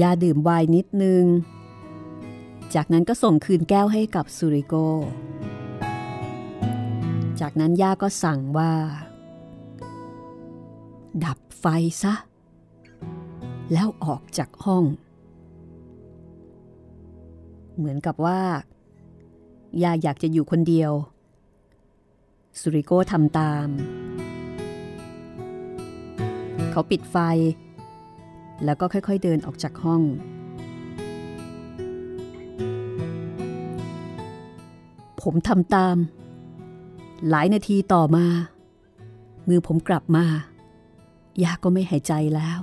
[0.00, 1.24] ยาดื่มไวน์นิดนึง
[2.74, 4.76] จากนั้นก็ส่งคืนแก้วให้กับสุริโก
[7.40, 8.72] จากนั้นย่าก็สั่งว่า
[11.24, 11.64] ดับไฟ
[12.02, 12.14] ซะ
[13.72, 14.84] แล้วออกจากห้อง
[17.76, 18.40] เหมือนกับว่า
[19.82, 20.92] ย่าอยากจะอยู่คนเดียว
[22.60, 23.68] สุริโกทำตาม
[26.70, 27.16] เขาปิดไฟ
[28.64, 30.02] แล้วก็ค่อยๆเดินออกจากห้อง
[35.22, 35.96] ผมทำตาม
[37.30, 38.26] หลายนาทีต่อมา
[39.48, 40.24] มือผมกลับมา
[41.42, 42.60] ยาก็ไม่หายใจแล้ว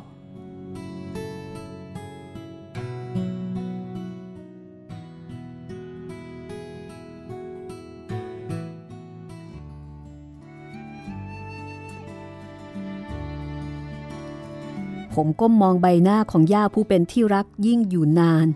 [15.18, 18.48] ผมก้มมองใบหน้าของย่าผู้เป็นที่รักยิ่งอยู่นาน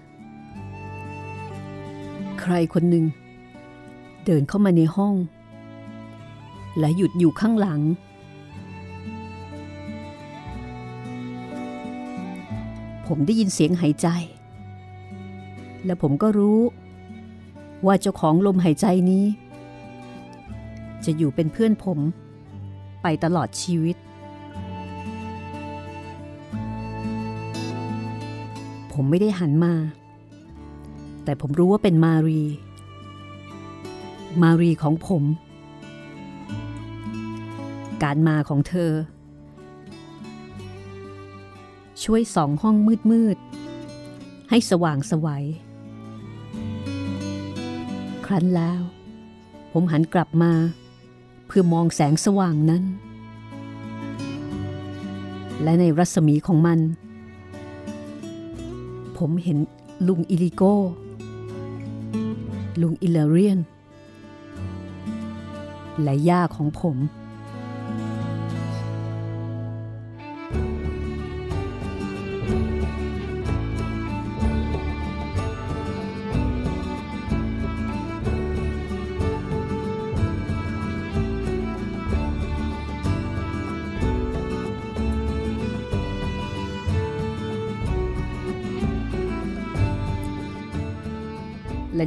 [2.39, 3.05] ใครคนหนึ่ง
[4.25, 5.15] เดินเข้ามาในห้อง
[6.79, 7.81] และหยุดอยู่ข้างหลัง
[13.07, 14.07] ผมได้ยินเสียงหายใจ
[15.85, 16.59] และผมก็รู้
[17.85, 19.25] ว่าเจ้าของลมหายใจนี้
[21.05, 21.99] จะอยู่เป็นเพื่อนผม
[23.01, 23.95] ไปตลอดชีวิต
[28.93, 29.73] ผมไม่ได้หันมา
[31.23, 32.41] แต่ผมรู้ว่าเป็นมารี
[34.41, 35.23] มารีของผม
[38.03, 38.91] การมาของเธอ
[42.03, 42.75] ช่วยสองห้อง
[43.11, 45.45] มืดๆ ให้สว่างสวัย
[48.25, 48.81] ครั้นแล้ว
[49.71, 50.53] ผมหันกลับมา
[51.47, 52.83] เพื่อมองแสงสว่างนั้น
[55.63, 56.79] และในรัศมีของมัน
[59.17, 59.57] ผมเห็น
[60.07, 60.63] ลุงอิลิโก
[62.81, 63.59] ลุงอิลเรียน
[66.01, 66.97] และย่าของผม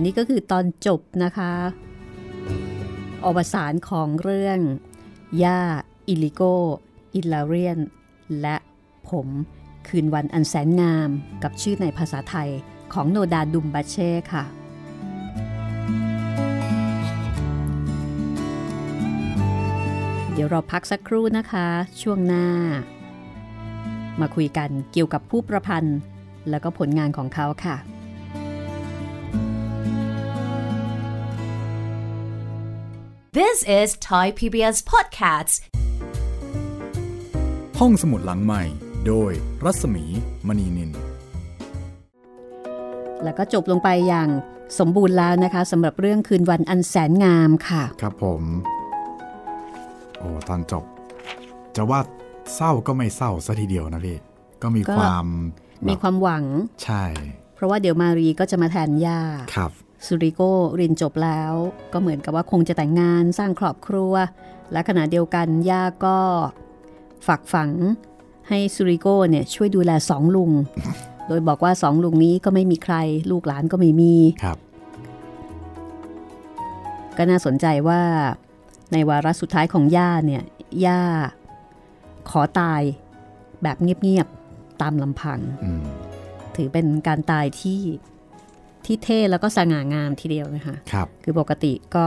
[0.04, 1.52] นี่ก็คือตอนจบนะคะ
[3.24, 4.58] อวสานของเรื่อง
[5.42, 5.60] ย่า
[6.08, 6.42] อิลิโก
[7.14, 7.78] อิลาเรียน
[8.40, 8.56] และ
[9.10, 9.28] ผม
[9.88, 11.08] คืนวันอันแสนงาม
[11.42, 12.50] กับชื่อในภาษาไทย
[12.92, 14.44] ของโนดาดุมบาเช่ค่ะ
[20.32, 21.66] เดี๋ยวเราพักสักครู่นะคะ
[22.02, 22.46] ช่วงหน้า
[24.20, 25.98] มาคุยกันเกี่ยวกับผู้ประพันธ์
[26.50, 27.76] แล้วก็ผลงานของเขาค่ะ
[33.46, 35.54] This is Thai PBS Podcasts.
[37.80, 38.62] ห้องสมุดหลังใหม่
[39.06, 39.32] โดย
[39.64, 40.04] รัศมี
[40.46, 40.90] มณีนิน
[43.24, 44.28] แล้วก็จบลงไปอย่าง
[44.78, 48.42] สมบูรณ์แล้วนะคะสำหรับเรื่องคืนวันอันแสนงามค่ะ ครับผม
[50.18, 50.84] โอ้ตอนจบ
[51.76, 52.00] จะว่า
[52.54, 54.16] เศร้าก็ไม่เศร้าซะทีเดียวนะพี่
[54.62, 55.26] ก็มีก็ความ
[55.88, 56.44] มีความหวัง
[56.84, 57.04] ใช่
[57.54, 59.20] เพราะว่าเดี๋ยวมารีก็จะมาแทนย่า
[59.56, 59.72] ครับ
[60.06, 60.40] สุริโก
[60.76, 61.52] เรียนจบแล้ว
[61.92, 64.12] ก็เหมือนกับว่าคงจะแต่งงานสร้างครอบครัว
[64.72, 66.18] และขณะเดียวกันย่าก็
[67.26, 67.70] ฝักฝัง
[68.48, 70.50] ให้สุริโกเนี่ยช่วยดูแลสองลุง
[71.28, 72.96] โดยบอกว่าสองลุงนี้ก็ไม่มีใคร
[73.30, 74.58] ลูกหลานก็ไม่มีครับ
[77.16, 78.02] ก็น่าสนใจว่า
[78.92, 80.42] ในวาระสุดท้ายของย่าเนี่ย
[80.86, 81.02] ย่า
[82.30, 82.82] ขอตาย
[83.62, 85.82] แบบเงียบๆตามลำพังอืม
[86.56, 87.80] ถือเป็นการตายที่
[88.90, 92.04] ที่เท่แล้วก็สง่างามทีเดียวนะคะครับคือปกติก็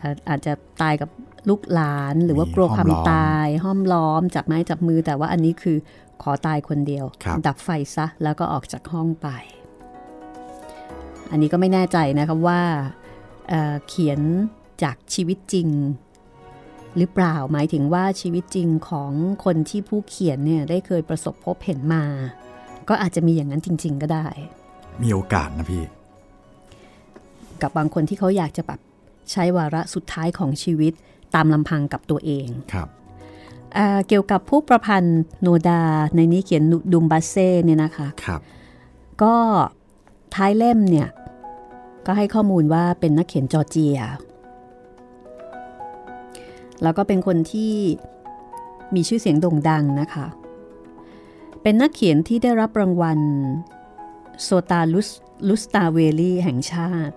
[0.00, 0.52] อาอาจจะ
[0.82, 1.10] ตายกับ
[1.48, 5.76] ลูกหลานหรือว่ากลัวความห้อมล้อมตายห้อมล้อมจับไม้จับมือ แต่ว่าอันนี้คือ
[6.22, 9.28] ขอตายคนเดียวครับดับไฟซะแล้วก็ออกจากห้องไป
[11.30, 12.62] อันนี้ก็ไม่แน่ใจนะคะว่า
[13.48, 14.20] เอ่อเขียน
[14.82, 15.68] จากชีวิตจริง
[16.96, 19.12] หรือเปล่าหมายถึงว่าชีวิตจริงของ
[19.44, 22.04] คนที่ผู้เขียนเนี่ยได้เคยประสบพบเห็นมา
[22.88, 24.26] ก็อาจจะมีอย่างนั้นจริง ๆ ก็ได้
[25.02, 25.82] มีโอกาสนะพี่
[27.62, 28.80] กับบางคนที่เขาอยากจะแบบ
[29.32, 30.92] ใช้วาระสุดท้ายของชีวิต
[31.34, 32.88] ตามลำพังกับตัวเองครับ
[33.74, 35.82] เออเกี่ยวกับผู้ประพันธ์โนดา
[36.16, 38.40] ในนี้เขียนดุมบัสเซ่เนี่ยนะคะครับ
[39.22, 39.34] ก็
[40.34, 41.08] ท้ายเล่มเนี่ย
[42.06, 43.98] ก็ให้ข้อมูลว่าเป็นนักเขียนจอร์เจีย
[46.82, 47.74] แล้วก็เป็นคนที่
[48.94, 50.26] มีชื่อเสียงโด่งดังนะคะ
[51.62, 53.18] เป็นนักเขียนที่ได้รับรางวัล
[54.42, 55.08] โซตาลุส
[55.48, 57.16] ลุสตาเวลีแห่งชาติ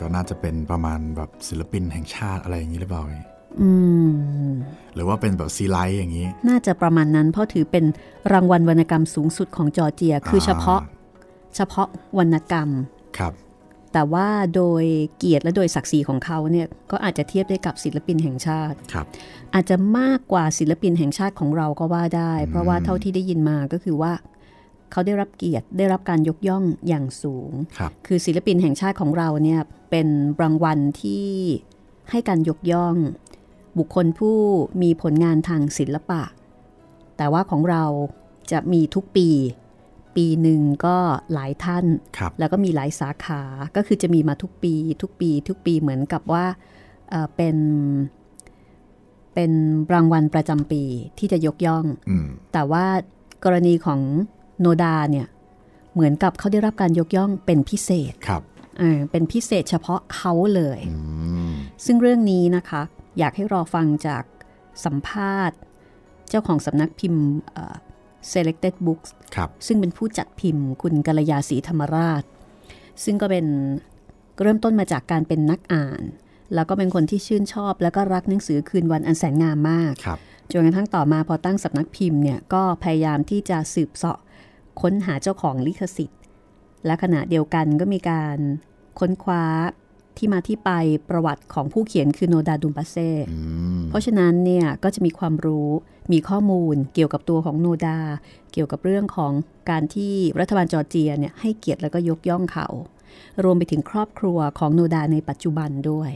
[0.00, 3.22] ก็น่าจะเป็นประมาณแบบศิลปินแห่งชาติอะไรอย่างนี้หรือเปล่าพี่
[3.60, 3.70] อื
[4.48, 4.50] ม
[4.94, 7.84] หรือว่าเป็นแบบซีไรต์อย่างนี้ น่าจะประมาณนั้นเพราะถือเป็น
[8.32, 10.80] รางวัลวรรณกรรมสูงสุดของจอร์เจีย คือเฉพาะ
[11.56, 11.88] เฉพาะ
[12.18, 12.68] วรรณกรรม
[13.18, 13.32] ครับ
[13.92, 14.84] แต่ว่าโดย
[15.18, 19.06] เกียรติและโดยศักดิ์ศรีของเขาเนี่ยก็อาจจะเทียบได้กับศิลปินแห่งชาติครับ
[19.54, 24.12] อาจจะมากกว่าศิลปินแห่งชาติของเราก็ว่าได้ เพราะว่าเท่าที่ได้ยินมาก็คือว่า
[24.92, 29.60] เขาได้รับเกียรติได้รับการยกย่องอย่างสูงครับคือศิลปินแห่งชาติของเราเนี่ย
[29.96, 31.26] เป็นรางวัลที่
[32.10, 32.96] ให้การยกย่อง
[33.78, 34.36] บุคคลผู้
[34.82, 36.22] มีผลงานทางศิลปะ
[37.16, 37.84] แต่ว่าของเรา
[38.52, 39.28] จะมีทุกปี
[40.16, 40.96] ปีหนึ่งก็
[41.32, 41.84] หลายท่าน
[42.18, 43.42] ครับแล้วก็มีหลายสาขา
[43.76, 46.44] ก็คือจะมีมาทุกปี ทุกปี ทุกปีเหมือนกับว่า
[47.10, 47.56] เอ่อเป็น
[49.34, 49.52] เป็น
[49.92, 50.82] รางวัลประจำปี
[51.18, 52.84] ที่จะยกย่องอืมแต่ว่า
[53.44, 54.00] กรณีของ
[54.60, 55.26] โนดาเนี่ย
[55.92, 58.42] เหมือนกับเขาได้รับการยกย่องเป็นพิเศษครับ
[58.80, 60.98] อ่าเป็นพิเศษเฉพาะเขาเลยอื
[61.50, 61.52] ม
[61.84, 62.82] ซึ่งเรื่องนี้นะคะ
[63.18, 64.24] อยากให้รอฟังจาก
[64.84, 65.58] สัมภาษณ์
[66.28, 67.74] เจ้าของสำนักพิมพ์เอ่อ
[68.32, 72.22] Selected Books ครับซึ่งเป็นผู้จัดพิมพ์คุณกัลยาศรีธรรมราช
[73.04, 73.46] ซึ่งก็เป็น
[74.42, 76.02] เริ่มต้นมาจากการเป็นนักอ่าน
[76.54, 80.18] แล้วก็เป็นคนที่ชื่นชอบ แล้วก็รักหนังสือคืนวันอันแสนงามมากครับ
[80.50, 84.18] จนกระทั่งต่อมาพอตั้งสำนักพิมพ์เนี่ยก็พยายามที่จะสืบเสาะ
[84.80, 86.20] ค้นหาเจ้าของลิขสิทธิ์
[86.86, 88.36] และขณะเดียวกันก็มีการ
[88.98, 89.44] ค้นคว้า
[90.18, 90.70] ที่มาที่ไป
[91.08, 93.38] ประวัติของผู้เขียนคือโนดาดุมปาเซ่อื
[93.78, 95.70] มเพราะฉะนั้นเนี่ยก็จะมีความรู้
[96.12, 97.98] มีข้อมูลเกี่ยวกับตัวของโนดา
[98.52, 99.32] เกี่ยวกับเรื่องของ
[99.70, 102.66] การที่รัฐบาลจอร์เจียเนี่ยให้เกียรติแล้วก็ยกย่องเขา
[103.44, 106.10] รวมไปถึงครอบครัวของโนดาในปัจจุบันด้วย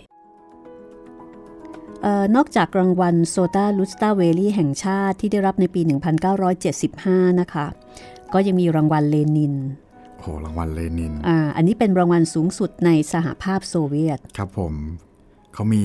[2.02, 5.80] เออนอกจากรางวัลโซตาลุสตาเวลีแห่งชาติที่ได้รับในปี
[6.60, 7.66] 1975 นะคะ
[8.32, 9.54] ก็ยังมีรางวัลเลนิน
[10.20, 14.72] โหรางวัลเลนินอ่าอันนี้เป็นรางวัลสูงสุดในสหภาพโซเวียต ครับผม
[15.54, 15.84] เขามี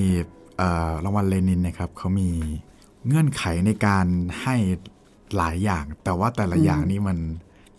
[0.57, 2.29] เอ่อรางวัลเลนินนะครับเขามี
[3.07, 4.05] เงื่อนไขในการ
[4.41, 4.55] ให้
[5.35, 7.17] หลายอย่าง แต่ว่าแต่ละอย่างนี้มัน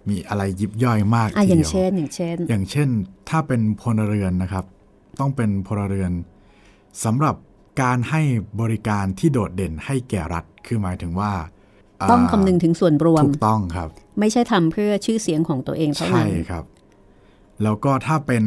[0.09, 2.88] มีอะไรยิบย่อยมากอะทีอย่างเดียวเช่น อย่างเช่น อย่างเช่น
[3.28, 4.64] ถ้าเป็นพลเรือนนะครับ
[5.20, 6.12] ต้องเป็นพลเรือน
[7.05, 7.34] สำหรับ
[7.82, 8.22] การให้
[8.61, 13.88] บริการที่โดดเด่นให้แก่รัฐ คือหมายถึงว่าาต้องคำนึงถึงส่วนรวม ถูกต้องครับ
[14.19, 16.65] ไม่ใช่ทำเพื่อชื่อเสียงของตัวเองเท่าใช่นั้นครับ
[17.62, 18.45] แล้วก็ถ้าเป็น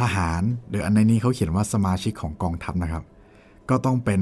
[0.00, 3.04] ทหารหรืออันในนี้เขาเขียนว่าสมาชิกของกองทัพนะครับ
[3.70, 4.20] ก็ต้องเป็น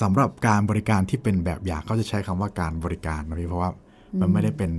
[0.00, 3.70] สำหรับการบริการที่เป็นแบบอย่างเขาจะใช้คำว่าการบริการนะพี่เพราะว่า
[4.20, 4.72] มันไม่ได้เป็น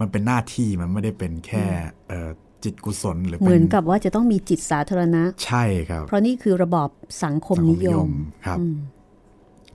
[0.00, 1.64] มันเป็นหน้าที่มันไม่ได้เป็นแค่
[2.08, 2.30] เอ่อ
[2.64, 6.88] จิตกุศลหรือเหป็มือนกับว่าจะต้องมีจิตสาธารณะ ใช่ครับ เพราะนี่คือระบอบ
[7.24, 8.12] สังคมสังคนิมยนิยมม
[8.46, 8.58] ครับ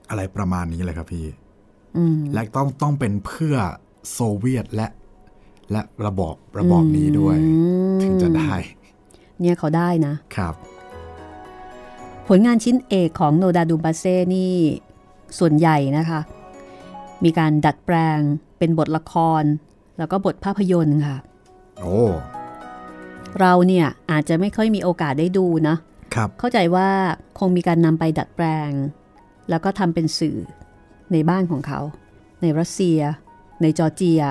[0.09, 1.25] อะไรประมาณนี้เลยครับพี่
[1.97, 3.55] อืมและต้องต้องเป็นเพื่อ
[4.11, 4.87] โซเวียตและ
[5.71, 7.37] และระบอบระบอบนี้ด้วย
[8.01, 8.53] ถึงจะได้
[9.39, 10.53] เนี่ยเขาได้นะครับ
[12.27, 14.53] ผลงานชิ้นเอกของโนดาดูมบาเซ่นี่
[15.39, 16.19] ส่วนใหญ่นะคะ
[17.23, 18.19] มีการดัดแปลง
[18.57, 19.43] เป็นบทละคร
[19.97, 21.17] แล้วก็บทภาพยนตร์ค่ะ
[21.79, 21.99] โอ้
[23.39, 25.75] เราเนี่ยอาจจะไม่ค่อยมีโอกาสได้ดูนะ
[26.15, 26.89] ครับ เข้าใจว่า
[27.39, 28.71] คงมีการนำไปดัดแปลง
[29.49, 30.37] แล้วก็ทำเป็นสื่อ
[31.11, 31.79] ในบ้านของเขา
[32.41, 32.99] ในรัสเซีย
[33.61, 34.23] ในจอร์เจีย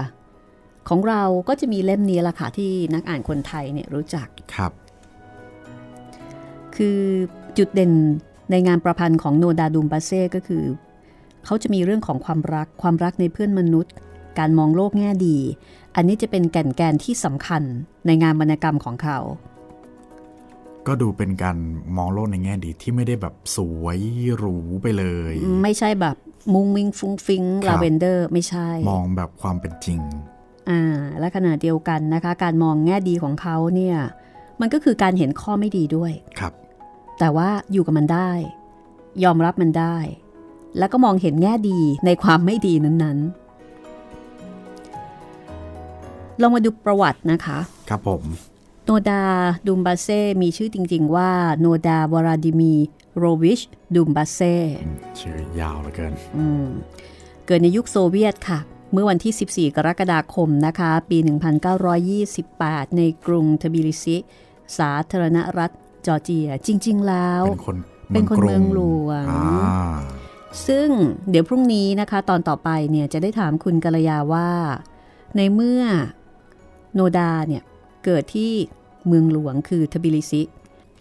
[0.89, 4.73] ของเราก็จะมีเล่มนี้ละค่ะที่นักอ่านคนไทยเนี่ยรู้จักครับ
[6.77, 7.01] คือ
[7.59, 7.93] จุดเด่น
[8.51, 10.65] ในงานประพันธ์ของโนดาดูมบาเซ่ก็คือ
[11.45, 13.93] เขาจะมีเรื่องของความรักความรักในเพื่อนมนุษย์
[14.39, 15.37] การมองโลกแง่ดี
[15.97, 17.63] อันนี้จะเป็นแก่นแกนที่สำคัญ
[18.07, 19.19] ในงานวรรณกรรมของเขา
[20.87, 21.57] ก็ดูเป็นการ
[21.97, 23.99] มองโลกในแง่ดีที่ไม่ได้แบบสวย
[24.37, 26.17] หรูไปเลย ไม่ใช่แบบ
[26.55, 30.01] มุงมิงฟุ้งฟิงครัลาบเวนเดอร์ไม่ใช่ มองแบบความเป็นจริง
[30.71, 30.83] อ่า
[31.19, 33.97] และขณะเดียวกันนะคะ การมองแง่ดีของเขาเนี่ย
[34.61, 36.53] มันก็คือการเห็นข้อไม่ดีด้วยครับ
[37.19, 38.31] แต่ว่าอยู่กับมันได้
[39.25, 39.97] ยอมรับมันได้
[40.79, 43.45] แล้วก็มองเห็นแง่ดีในความไม่ดีนั้นๆ
[46.41, 47.59] ลองมาดูประวัตินะคะ
[47.89, 48.23] ครับผม
[48.87, 49.23] โนดา
[49.67, 51.31] ดูมบาเซ่มีชื่อจริง ๆ ว่า
[51.61, 52.75] โนดาวราดิมี
[53.19, 53.61] โรวิช
[53.95, 54.55] ดูมบาเซ่
[55.21, 56.67] ชื่อยาวเหลือเกินอืม
[57.47, 58.59] เกิดในยุคโซเวียตค่ะ
[58.93, 61.19] เมื่อวันที่ 14 กรกฎาคมนะคะ ปี
[62.09, 64.17] 1928 ในกรุงทบิลิซิ
[64.79, 65.71] สาธารณรัฐ
[66.07, 67.77] จอร์เจีย จริง ๆ แล้ว เป็นคน
[68.13, 69.95] เป็นคนกรุเมืองหลวงอ่า
[70.67, 70.89] ซึ่ง
[71.31, 74.51] เดี๋ยวพรุ่งนี้นะคะ ตอนต่อไปเนี่ยจะได้ถามคุณกัลยาว่า
[75.37, 75.83] ในเมื่อ
[76.95, 77.63] โนดาเนี่ย
[78.05, 78.53] เกิดที่
[79.07, 80.43] เมืองหลวงคือทบิลิซิ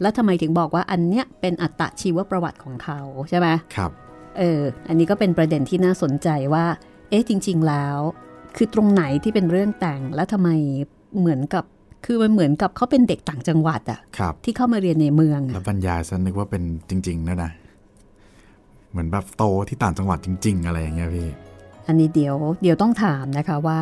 [0.01, 2.99] แล้วทำไมถึงบอกว่าอันเนี้ยเป็นอัตชีวประวัติของเขา
[3.29, 3.91] ใช่ไหมครับ
[4.37, 6.65] เออ อันนี้ก็เป็นประเด็นที่น่าสนใจว่า
[7.09, 7.97] เอ๊ะจริง ๆ แล้ว
[8.55, 10.49] คือตรงไหนที่เป็นเรื่องแต่ง แล้วทำไม
[11.19, 11.63] เหมือนกับ
[12.05, 17.51] คือมันเหมือนกับเขาเป็นเด็กต่างจังหวัดอะครับที่เข้ามาเรียนในเมืองแล้อะวบรรยายฉันนึกว่าเป็นจริงๆนะนะ
[18.91, 21.29] เหมือนแบบโตที่ต่างจังหวัดจริง ๆ อะไรอย่างเงี้ยพี่
[21.87, 23.79] อันนี้เดี๋ยวเดี๋ยวต้องถามนะคะว่า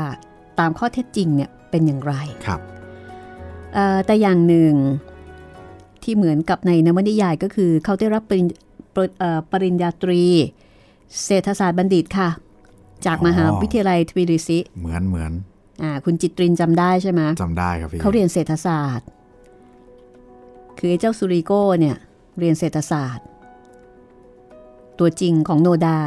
[0.60, 2.14] ตามข้อเท็จจริงเนี่ยเป็นอย่างไร
[2.48, 2.81] ครับเอ่อ
[4.06, 4.74] แต่อย่างหนึ่ง
[6.04, 8.48] ที่เหมือนกับในนวนิยายก็คือเขาได้รับปริญ
[8.94, 10.24] ปริเอ่อปริญญาตรี
[11.26, 12.30] เศรษฐศาสตร์บัณฑิตค่ะ
[13.06, 15.32] จากอ๋อมหาวิทยาลัยทบิลิซิเหมือนเหมือน
[15.84, 19.08] อ่าคุณจิตรินจำได้ใช่ไหมจำได้ครับพี่เขาเรียนเศรษฐศาสตร์
[20.78, 21.98] คือไอ้เจ้าซูริโก้เนี่ย
[22.40, 23.26] เรียนเศรษฐศาสตร์
[25.00, 26.00] ตัวจริงของโนดา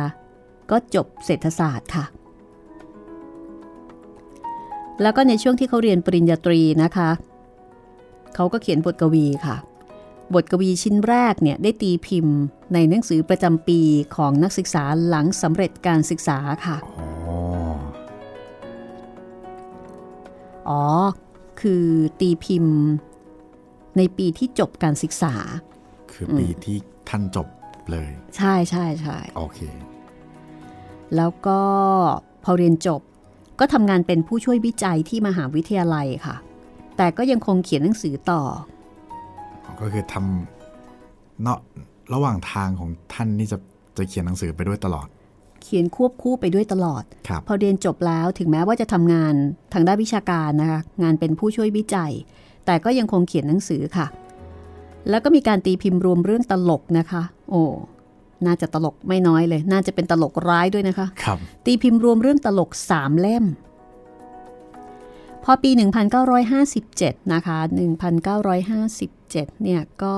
[0.70, 2.04] ก็จบเศรษฐศาสตร์ค่ะ
[5.02, 9.56] แล้วก็ในช่วงที่เขาเรียนปริญญาตรีนะคะเขาก็เขียนบทกวีค่ะ
[10.34, 12.36] บทกวีชิ้นแรกเนี่ยได้ตีพิมพ์
[12.74, 13.80] ในหนังสือประจำปี
[14.16, 17.08] ของนักศึกษาหลังสำเร็จการศึกษาค่ะอ๋อ
[20.68, 20.84] อ๋อ
[21.60, 21.84] คือ
[22.20, 22.78] ตีพิมพ์
[23.96, 25.34] ในปีที่จบการศึกษา
[26.12, 26.76] คือปีที่
[27.08, 27.48] ท่านจบ
[27.90, 29.58] เลย ใช่ใช่ใช่โอเค
[31.16, 31.60] แล้วก็
[32.44, 33.00] พอเรียนจบ
[33.60, 36.36] ก็ทำงานเป็นผู้ช่วยวิจัยที่มหาวิทยาลัยค่ะ
[36.96, 38.42] แต่ก็ยังคงเขียนหนังสือต่อ
[39.80, 41.58] ก็คือทำเนาะ
[42.14, 43.58] ระหว่างทางของท่านนี่จะ
[43.96, 45.06] จะเขียนหนังสือไปด้วยตลอด
[45.62, 49.34] เขียนควบคู่ไปด้วยตลอดครับพอเรียนจบแล้วถึงแม้ว่าจะทำงาน
[49.72, 52.12] ทางด้านวิชาการนะคะงานเป็นผู้ช่วยวิจัย
[52.66, 54.06] แต่ก็ยังคงเขียนหนังสือค่ะ
[55.10, 57.62] แล้วก็มีการตีพิมพ์รวมเรื่องตลกนะคะ โอ้
[58.46, 63.44] น่าจะตลกไม่น้อยเลย น่าจะเป็นตลกร้ายด้วยนะคะครับตีพิมพ์รวมเรื่องตลก3เล่ม
[65.44, 65.70] พอปี
[66.52, 67.58] 1957 นะคะ
[68.80, 70.16] 1957 เนี่ยก็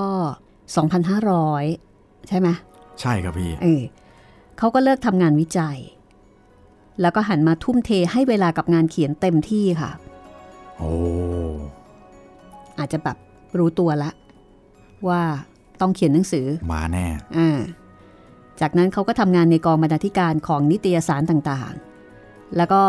[1.49, 2.47] 2,500 ใช่ไหม
[3.01, 3.81] ใช่ครับพี่เออ
[4.57, 5.77] เขาก็เลิกทำงานวิจัย
[7.01, 9.91] แล้วก็หันมาทุ่มเทให้เวลากับงานเขียนเต็มที่ค่ะ
[10.77, 10.91] โอ้
[12.79, 13.17] อาจจะแบบ
[13.57, 14.11] รู้ตัวละ
[15.07, 15.21] ว่า
[15.81, 17.05] ต้องเขียนหนังสือ มาแน่
[17.37, 17.59] อ่า
[18.61, 22.83] จากนั้นเขาก็ทำงานในกองบรรณาธิการของนิตยสารต่างๆ แล้วก็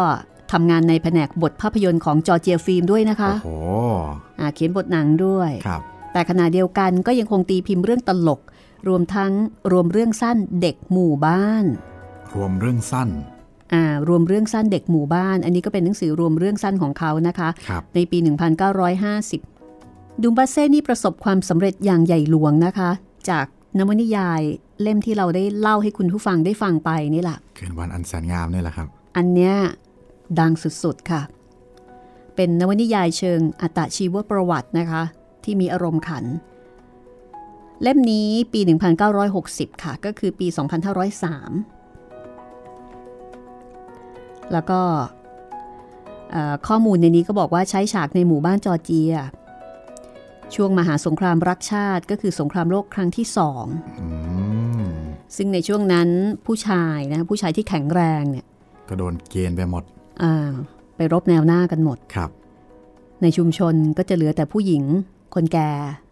[0.52, 3.50] ทำงานในแผนกบทภาพยนตร์ของจอร์เจียฟิล์มด้วยนะคะ โอ้โห
[4.40, 5.82] อ่าเขียนบทหนังด้วยครับ
[6.12, 8.40] แต่ขณะเดียวกันก็ยังคงตีพิมพ์เรื่องตลก
[8.88, 9.32] รวมทั้ง
[9.72, 11.64] รวมเรื่องสั้นเด็กหมู่บ้าน
[12.34, 13.08] รวมเรื่องสั้น
[13.74, 18.18] อ่ารวมเรื่องสั้นเด็กหมู่บ้าน อันนี้ก็เป็นหนังสือรวมเรื่องสั้นของเขานะคะครับในปี
[19.00, 22.90] 1950 ดุมบาเซ่นี่ประสบความสำเร็จอย่างใหญ่หลวงนะคะ
[23.30, 23.46] จาก
[23.78, 24.40] นวนิยาย
[24.82, 29.54] เล่มที่เราได้เล่าให้คุณผู้ฟังได้ฟังไปนี่แหละคืนวันอันแสนงามนี่แหละครับ อันเนี้ย
[30.40, 31.22] ดังสุดๆค่ะ
[32.36, 35.02] เป็นนวนิยายเชิงอัตชีวประวัตินะคะ
[35.44, 36.24] ที่มีอารมณ์ขัน
[37.82, 38.60] เล่มนี้ปี
[39.22, 40.46] 1960 ค่ะ ก็คือปี
[41.64, 44.80] 2503 แล้วก็
[46.30, 49.14] เอ่อข้อมูลในนี้ก็บอกว่าใช้ฉากในหมู่บ้านจอร์เจีย
[50.54, 53.64] ช่วงมหาสงครามรักชาติก็คือสงครามโลกครั้งที่สอง
[54.00, 54.08] อื
[54.82, 54.84] ม
[55.36, 56.08] ซึ่งในช่วงนั้น
[56.46, 58.46] ผู้ชายนะผู้ชายที่แข็งแรงเนี่ย
[58.88, 59.84] ก็โดนเกณฑ์ไปหมด
[60.22, 60.52] อ่า
[60.96, 62.30] ไปรบแนวหน้ากันหมดครับ
[63.22, 64.82] ในชุมชนก็จะเหลือแต่ผู้หญิง
[65.34, 65.70] คนแก่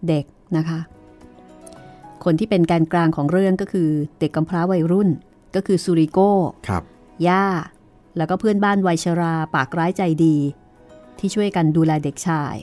[0.09, 0.25] เด็ก
[0.57, 0.79] นะคะ
[2.25, 3.89] คนที่เป็นแกนกลางของเรื่องก็คือ
[4.19, 5.09] เด็กกำพร้าวัยรุ่น
[5.55, 6.31] ก็คือซูริโก้
[6.69, 6.83] ครับ
[7.27, 7.45] ย่า
[8.17, 10.37] แล้วก็เพื่อนบ้านวัยชราปากร้ายใจดี
[11.19, 12.55] ที่ช่วยกันดูแลเด็กชาย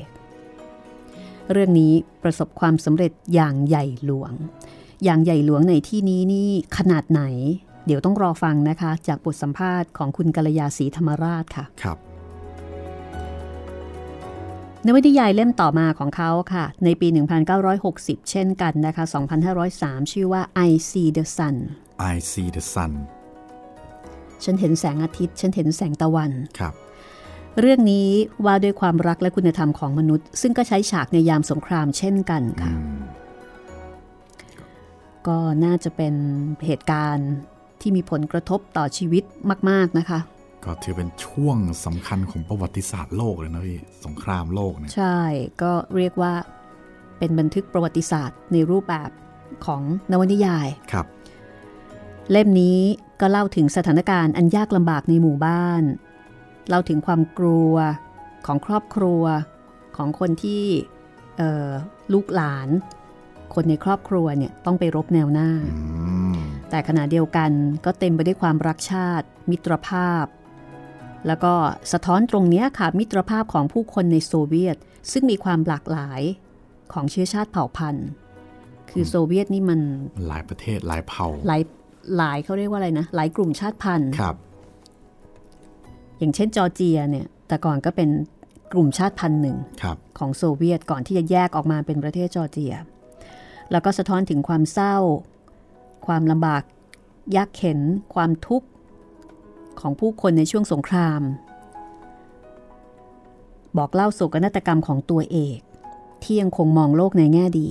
[1.52, 4.32] เรื่องนี้ประสบความสำเร็จอย่างใหญ่หลวง
[5.04, 7.22] อย่างใหญ่หลวงในที่นี้นี่ขนาดไหน
[7.86, 11.98] เดี๋ยวต้องรอฟังนะคะ จากบทสัมภาษณ์ของคุณกัลยาศรีธรรมราชค่ะ ครับ
[14.86, 17.08] นวนิยายเล่มต่อมาของเขาค่ะ ในปี
[17.70, 19.04] 1960 เช่นกันนะคะ
[19.58, 21.56] 2503 ชื่อว่า I See the Sun
[22.14, 22.94] I see the sun
[24.44, 26.74] ฉันเห็นแสงอาทิตย์ ฉันเห็นแสงตะวัน ครับ
[27.60, 28.10] เรื่องนี้
[28.46, 33.00] ว่าด้วยความรักและคุณธรรมของมนุษย์ ซึ่งก็ใช้ฉากในยามสงครามเช่นกันอืค่ะม
[35.28, 36.14] ก็น่าจะเป็น
[36.66, 37.30] เหตุการณ์
[37.84, 39.24] ที่มีผลกระทบต่อชีวิต
[39.70, 40.20] มาก ๆ นะคะ
[40.66, 45.20] ก็ถือเป็นช่วงสำคัญของประวัติศาสตร์โลกเลยนะพี่สงครามโลกเนี่ยใช่
[45.62, 46.34] ก็เรียกว่า
[47.18, 49.10] เป็นบันทึกประวัติศาสตร์ในรูปแบบ
[49.66, 49.82] ของ
[50.12, 51.06] นวนิยายครับ
[52.32, 52.80] เล่มนี้
[53.22, 55.84] ก็เล่าถึงสถานการณ์อันยากลำบากในหมู่บ้าน
[56.70, 57.74] เล่าถึงความกลัว
[58.46, 59.24] ของครอบครัว
[59.98, 60.64] ของคนที่
[61.38, 61.70] เอ่อ
[62.14, 62.70] ลูกหลาน
[63.54, 65.82] คนในครอบครัวเนี่ยต้องไปรบแนวหน้าอื
[66.38, 66.40] ม
[66.74, 67.52] แต่ขณะเดียวกัน
[67.86, 70.26] ก็เต็มไปด้วยความรักชาติ มิตรภาพ
[71.28, 71.54] แล้วก็
[71.92, 74.78] สะท้อนตรงเนี้ยค่ะมิตรภาพของผู้คนในโซเวียต
[75.12, 76.22] ซึ่งมีความหลากหลาย
[76.94, 78.08] ของเชื้อชาติเผ่าพันธุ์
[78.90, 79.80] คือโซเวียตนี่มัน
[80.28, 81.62] หลายประเทศหลายเผ่าหลาย
[82.18, 84.36] หลายเขาเรียกว่าอะไรนะหลายกลุ่มชาติพันธุ์ครับ
[86.20, 88.10] อย่างเช่นจอร์เจียเนี่ยแต่ก่อนก็เป็น
[88.74, 92.74] กลุ่มชาติพันธุ์หนึ่งครับของโซเวียตก่อนที่จะแยกออกมาเป็นประเทศจอร์เจีย
[93.72, 94.98] แล้วก็สะท้อนถึงความเศร้า
[96.06, 96.64] ความลำบาก
[97.36, 97.80] ยากเข็น
[98.14, 98.68] ความทุกข์
[99.80, 101.22] ของผู้คนในช่วงสงคราม
[103.78, 105.60] บอกเล่าโศกนาฏกรรมของตัวเอก
[106.24, 107.70] ที่ยังคงมองโลกในแง่ดี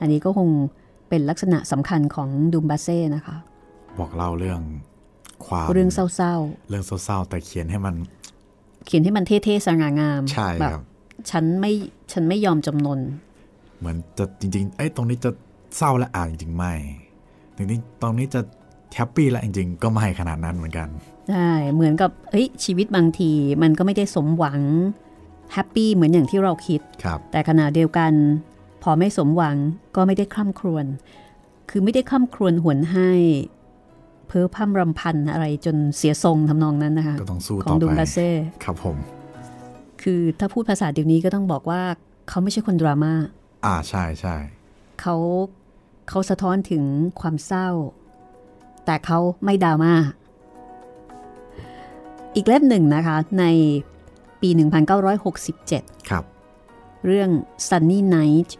[0.00, 0.48] อันนี้ก็คง
[1.08, 3.36] เป็นลักษณะสำคัญของดุมบาเซ่นะคะ
[3.98, 4.60] บอกเล่าเรื่อง
[5.46, 6.34] ความเรื่องเศร้า
[6.68, 10.82] เรื่องเศร้าๆ แต่เขียนให้มันๆเขียนให้มันเท่ๆ สง่างาม ใช่แบบครับ
[11.30, 11.72] ฉันไม่
[12.12, 13.00] ฉันไม่ยอมจำนน
[13.78, 15.30] เหมือนจะจริงๆเอ้ยตรงนี้จะ
[15.76, 16.72] เศร้าและอ่านจริงๆไม่
[17.56, 18.40] จริงๆตรงนี้จะ
[18.94, 20.88] แฮปปี้และจริงๆ ก็ไม่ขนาดนั้นเหมือนกัน
[21.30, 23.30] ใช่เหมือนกับเฮ้ยชีวิตบางที
[23.62, 24.60] มันก็ไม่ได้สมหวัง
[25.52, 28.12] แฮปปี้เหมือนอย่างที่เราคิดครับแต่ขณะเดียวกัน
[28.82, 29.56] พอไม่สมหวัง
[29.96, 30.84] ก็ไม่ได้คร่ำครวญ
[31.70, 33.10] คือไม่ได้คร่ำครวญหวนให้
[34.26, 38.28] เพ้อพร่ำรำพันอะไรจนเสียทรงทำนองนั้นนะคะก็ต้องสู้ขอต่งอดุงไปกาเซ่
[38.64, 38.96] ครับผม
[40.02, 41.82] คือถ้าพูดภาษาเดี๋ยวนี้ก็ต้องบอกว่า
[42.28, 43.12] เขาไม่ใช่คนดราม่า
[43.64, 44.36] อ่าใช่ใช่
[45.00, 45.16] เขา
[46.08, 46.84] เขาสะท้อนถึง
[47.20, 47.68] ความเศร้า
[48.84, 49.94] แต่เขาไม่ดราม่า
[52.34, 53.44] อีกเล่มหนึ่งนะคะ ใน
[54.40, 54.48] ปี
[55.28, 56.24] 1967 ครับ
[57.06, 57.30] เรื่อง
[57.68, 58.50] Sunny Night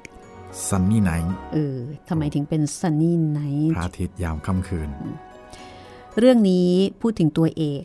[0.68, 1.78] ซันนี่ไนท์เออ
[2.09, 4.88] ทำไมถึงเป็น Sunny พ Night ระอาทิตย์ยามค่ำคืน
[6.18, 6.68] เรื่องนี้
[7.01, 7.84] พูดถึงตัวเอก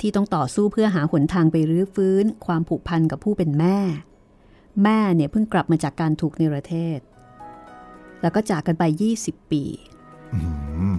[0.00, 3.78] ที่ต้องต่อสู้เพื่อหาหนทางไปรื้อฟื้น ความผูกพันกับผู้เป็นแม่
[4.84, 6.98] แม่เนี่ยเพิ่งกลับมาจากการถูกเนรเทศ
[8.22, 8.84] แล้วก็จากกันไป
[9.18, 9.62] 20 ปี
[10.34, 10.40] อื
[10.94, 10.96] ม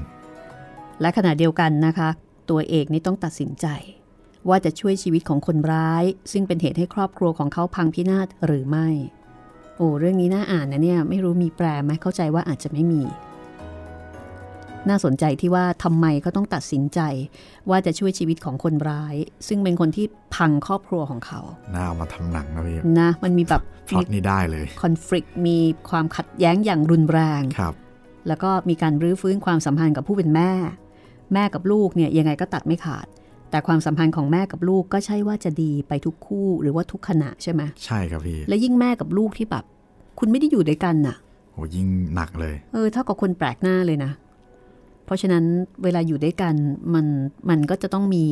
[1.01, 2.09] และขณะเดียวกันนะคะ
[2.49, 3.67] ตัวเอกนี่ต้องตัดสินใจ
[4.49, 8.87] ว่าจะช่วยชีวิตของคนร้าย ซึ่งเป็นเหตุให้ครอบครัวของเขาพังพินาศหรือไม่
[9.77, 13.01] โอ้เรื่องนี้น่าอ่านนะเนี่ย ไม่รู้มีแปลไหมเข้าใจว่าอาจจะไม่มี
[14.89, 16.99] น่าสนใจที่ว่าทำไมเขาต้องตัดสินใจ
[17.69, 19.15] ว่าจะช่วยชีวิตของคนร้าย
[19.47, 20.05] ซึ่งเป็นคนที่
[20.35, 21.41] พังครอบครัวของเขา
[21.73, 25.57] น่าเอามาทำหนังนะพี่นะ มันมีแบบพล็อตนี่ได้เลยคอนฟ lict มี
[25.89, 27.73] ความขัดแย้งอย่างรุนแรงครับ
[28.27, 30.51] แล้วก็มีการรื้อฟื้นความสัมพันธ์กับผู้เป็นแม่
[31.33, 33.07] แม่กับลูกเนี่ยยังไงก็ตัดไม่ขาด
[33.49, 39.63] แต่ความสัมพันธ์ของแม่กับลูกก็ใช่ว่าจะดีไปทุกคู่หรือว่าทุกขณะใช่ไหมใช่ครับพี่และยิ่งแม่กับลูกที่แบบ
[40.19, 41.15] คุณไม่ได้อยู่ด้วยกันน่ะ
[41.51, 44.30] โหยิ่งหนักเลย เออเท่ากับคนแปลกหน้าเลยนะเพ
[45.11, 45.45] ราะฉะนั้น
[45.83, 46.55] เวลาอยู่ด้วยกัน
[46.93, 47.05] มัน
[47.49, 48.25] มันก็จะต้องมี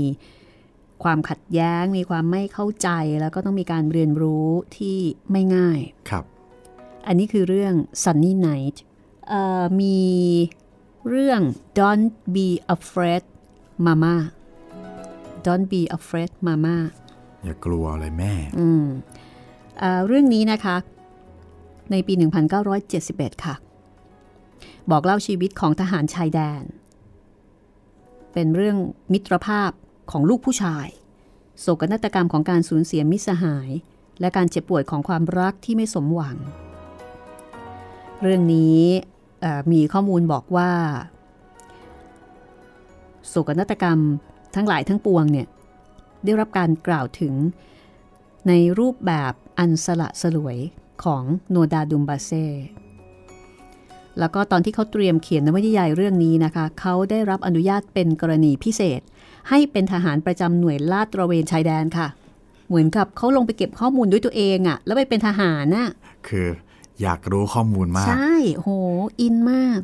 [1.04, 2.90] ความขัดแย้ง มีความไม่เข้าใจ
[3.22, 4.98] แล้วก็ต้องมีการเรียนรู้ที่
[5.32, 6.24] ไม่ง่ายครับ
[7.08, 7.74] อันนี้คือเรื่อง
[8.04, 8.78] Sunny Night
[9.28, 10.00] เอ่อมี
[11.10, 11.42] เรื่อง
[11.80, 13.24] Don't be afraid
[13.86, 14.16] Mama
[15.46, 16.78] Don't be afraid Mama
[17.44, 18.86] อย่ากลัวเลยแม่อืม
[19.80, 20.76] เอ่อเรื่องนี้นะคะ
[21.92, 22.14] ในปี
[22.60, 23.56] 1971 ค่ะ
[24.92, 26.64] บอกเล่าชีวิตของทหารชายแดน
[28.34, 28.78] เป็นเรื่อง
[29.14, 29.72] มิตรภาพ
[30.12, 30.88] ของลูกผู้ชาย
[31.60, 33.70] โศกนาฏกรรมของการสูญเสียมิตรสหาย
[34.20, 36.38] และการเจ็บป่วยของความรักที่ไม่สมหวัง
[38.22, 38.82] เรื่องนี้
[39.72, 40.72] มีข้อมูลบอกว่า
[43.28, 44.00] โศกนาฏกรรม
[44.56, 45.48] ทั้งหลายทั้งปวงเนี่ย
[46.26, 47.34] ได้รับการกล่าวถึง
[48.48, 50.58] ในรูปแบบอันสละสลวย
[51.04, 52.32] ของโนดาดุมบาเซ
[54.20, 59.02] แล้วก็ตอนที่เขาเตรียมเขียนนวนิยายเรื่องนี้นะคะเขาได้รับอนุญาตเป็นกรณีพิเศษ
[59.50, 62.08] ให้เป็นทหารประจำหน่วยลาดตระเวนชายแดนค่ะ
[62.68, 65.90] เหมือนกับเขาลงไปเก็บข้อมูลด้วยตัวเองอะแล้วไปเป็นทหารน่ะ
[66.28, 66.48] คือ
[67.02, 68.70] อยากรู้ข้อมูลมาก ใช่โห
[69.20, 69.80] อินมาก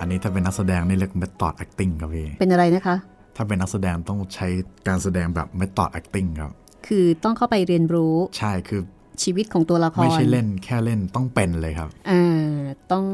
[0.00, 2.96] อันนี้ถ้าเป็นนักแสดงนี่เรียก method acting ครับพี่เป็นอะไรนะคะ
[3.36, 4.46] ถ้าเป็นนักแสดงต้องใช้
[4.88, 6.52] การแสดงแบบ method acting ครับ
[6.86, 8.80] คือต้องเข้าไปเรียนรู้ ใช่คือ
[9.22, 12.56] ชีวิตของตัวละคร ไม่ใช่เล่นแค่เล่นต้องเป็นเลยครับอ่า
[12.92, 13.06] ต้อง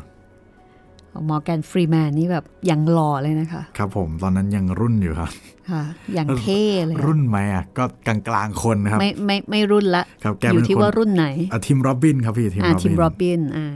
[1.29, 5.29] มอร์แกนฟรีแมนนี่แบบยังหล่อเลยนะคะ ครับผมตอนนั้นยังรุ่นอยู่ครับ
[5.71, 5.83] ค่ะ
[6.13, 13.67] อย่างเท่เลยอะรุ่นไหมอะก็กลางๆคนนะครับไม่ไม่ไม่รุ่นละครับแกอเป็ยู่นที่คนว่ารุ่นไหนอะทีมโรบินครับพี่ทีมอ่าโรทิมบินโรบบินอ่า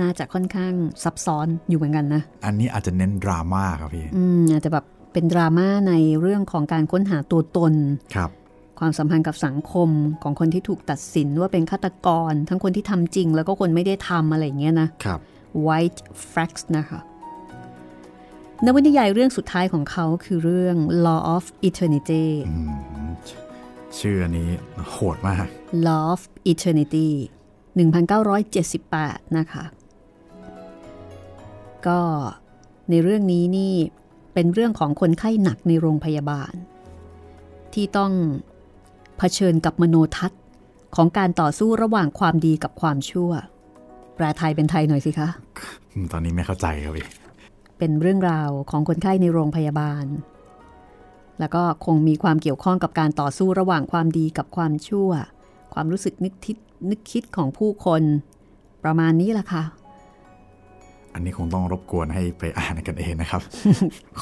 [0.00, 0.72] น่าจะค่อนข้าง
[1.04, 7.74] ซับซ้อนอยู่เหมือนกันนะ อันนี้อาจจะเน้นดราม่าครับพี่อืมอาจจะแบบเป็นดราม่าในเรื่องของการค้นหาตัวตน
[8.14, 8.30] ครับ
[8.80, 9.88] ความสัมพันธ์กับสังคม
[10.22, 15.20] ของคนที่ถูกตัดสินว่าเป็นฆาตกร ทั้งคนที่ทำจริง แล้วก็คนไม่ได้ทำอะไรอย่างเงี้ยนะครับ
[15.66, 16.00] White
[16.30, 17.00] Flags นะคะ
[18.64, 20.76] นวนิยายเรื่องสุดท้ายของเขาคือเรื่อง
[21.06, 23.06] Law of Eternity อืม
[23.98, 24.50] ชื่ออันนี้
[24.92, 25.46] โหดมาก
[25.86, 27.08] Law of Eternity
[28.02, 29.64] 1978 นะคะ
[31.86, 32.00] ก็
[32.90, 33.74] ในเรื่องนี้นี่
[34.34, 36.52] เป็นเรื่องของคนไข้หนักในโรงพยาบาล
[37.74, 38.12] ที่ต้อง
[39.18, 40.40] เผชิญกับมโนทัศน์
[40.96, 43.30] ของการต่อสู้ระหว่างความดีกับความชั่ว
[44.16, 45.28] แปลไทยเป็นไทยหน่อยสิคะ
[45.92, 47.06] อืมตอนนี้ไม่เข้าใจครับพี่
[47.78, 50.04] เป็นเรื่องราวของคนไข้ในโรงพยาบาล
[51.40, 55.10] แล้วก็คงมีความเกี่ยวข้องกับการต่อสู้ระหว่างความดีกับความชั่ว
[55.74, 56.56] ความรู้สึกนึกคิด
[56.90, 58.02] นึกคิดของผู้คน
[58.84, 59.62] ประมาณนี้แหละค่ะ
[61.14, 63.42] อันนี้คงต้องรบกวนให้ไปอ่านกันเองนะครับ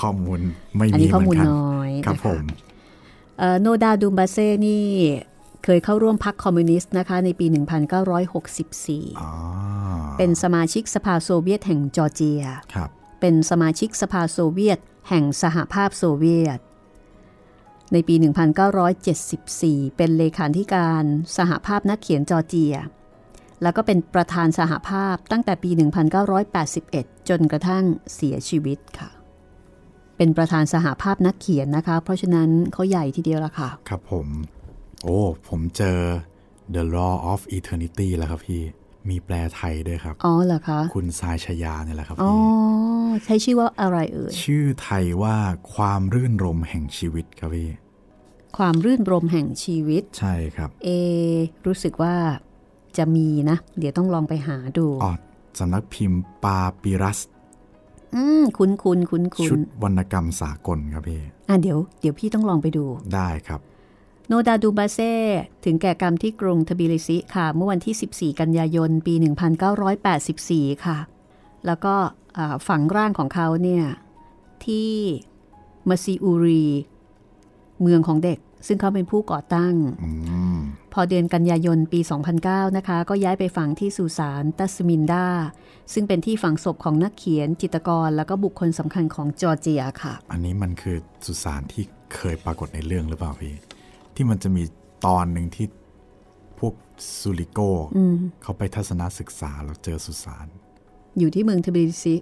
[0.01, 0.41] ข้อมูล
[0.77, 2.45] ไม่อันมีนี้เหข้อมือมูลนกันน้อยครับนะะผม
[3.39, 4.85] เอ่อโนดาดูมบาเซ่นี่
[5.65, 7.47] เคยเข้าร่วมพรรคคอมมิวนิสต์นะคะในปี
[8.13, 9.31] 1964อ๋อ
[10.19, 12.43] เป็นสมาชิกสภาโซเวียตแห่งจอร์เจีย
[12.75, 12.91] ครับ
[13.21, 16.61] เป็นสมาชิกสภาโซเวียต แห่งสหภาพโซเวียต
[17.93, 18.15] ในปี
[19.27, 21.05] 1974 เป็นเลขาธิการ
[21.37, 22.75] สหภาพนักเขียนจอร์เจีย
[23.63, 25.71] แล้วก็เป็นประธานสหภาพตั้งแต่ปี
[26.51, 27.85] 1981 จนกระทั่ง
[28.15, 29.11] เสียชีวิตค่ะ
[30.17, 34.29] เป็นประธานสหภาพนักเขียนนะคะ เพราะฉะนั้นเขาใหญ่ทีเดียวละค่ะ ครับผม
[35.05, 35.99] โอ้ ผมเจอ
[36.75, 38.63] The Law of Eternity แล้วครับพี่
[39.09, 45.37] มีแปลไทยด้วยครับ อ๋อเหรอคะ คุณทรายชยาเนี่ยแหละครับอ๋อพี่ใช้ชื่อว่าอะไรเอ่ย ชื่อไทยว่า
[45.75, 47.69] ความรื่นรมแห่งชีวิตครับพี่
[48.59, 50.89] ความรื่นรมแห่งชีวิต ใช่ครับ เอ
[51.67, 52.15] รู้สึกว่า
[52.99, 55.13] จะมีนะ เดี๋ยวต้องลองไปหาดู อ๋อ
[55.59, 57.19] สำนักพิมพ์ปาปิรัส
[58.15, 62.85] อืมคุ้นคุ้นคุ้นคุ้ชุนดวรรณกรรมสากลครับพี่ อะเดี๋ยว เดี๋ยวพี่ต้องลองไปดู
[63.15, 63.61] ได้ครับ
[64.29, 65.15] โนดาดูบาเซ่
[65.65, 69.15] ถึงแก่กรรมที่กรุงทบิลิซิค่ะ เมื่อวันที่ 14 กันยายน ปี
[70.19, 70.99] 1984 ค่ะ
[71.67, 71.95] แล้วก็
[72.37, 73.85] อ่าฝังร่างของเขาเนี่ย
[74.65, 74.93] ที่
[75.89, 76.65] มาซิอูรี
[77.83, 80.11] เมืองของเด็ก ซึ่งเขาเป็นผู้ก่อตั้งอื
[80.57, 80.59] ม
[80.93, 82.01] พอเดือนกันยายนปี
[82.39, 85.27] 2009 นะคะ ก็ย้ายไปฝังที่สุสานตัสมินดา
[85.93, 90.97] ซึ่งเป็นที่ฝังศพของนักเขียนจิตรกร แล้วก็บุคคลสำคัญของจอร์เจียค่ะ อันนี้มันคือ
[91.27, 93.55] สุสานที่เคยปรากฏในเรื่องหรือเปล่าพี่
[94.15, 94.63] ที่มันจะมี
[95.07, 95.67] ตอนหนึ่งที่
[96.59, 96.75] พวก
[97.19, 97.61] ซูริโก
[98.43, 100.47] เขาไปทัศนศึกษาแล้วเจอสุสาน
[101.19, 102.17] อยู่ที่เมืองทบิลิซิ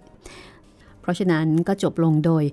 [1.00, 2.44] เพราะฉะนั้นก็จบลงโดย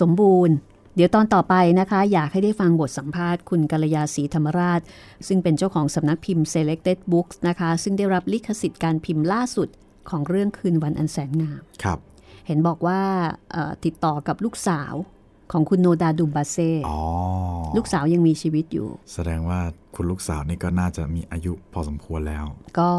[0.00, 0.56] สมบูรณ์
[0.96, 4.80] เดี๋ยวตอนต่อไปนะคะ อยากให้ได้ฟังบทสัมภาษณ์คุณกัลยาศรีธรรมราช
[5.28, 9.68] ซึ่งเป็นเจ้าของสำนักพิมพ์ Selected Books นะคะ ซึ่งได้รับลิขสิทธิ์การพิมพ์ล่าสุด
[10.10, 11.98] ของเรื่องคืนวันอันแสนงาม ครับ
[12.46, 13.00] เห็นบอกว่า
[13.52, 14.94] เอ่อติดต่อกับลูกสาว
[15.52, 16.98] ของคุณโนดาดุมบาเซ่อ๋อ
[17.76, 19.60] ลูกสาวยังมีชีวิตอยู่ แสดงว่า
[19.94, 22.44] คุณลูกสาวนี่ก็น่าจะมีอายุพอสมควรแล้ว
[22.78, 22.90] ก็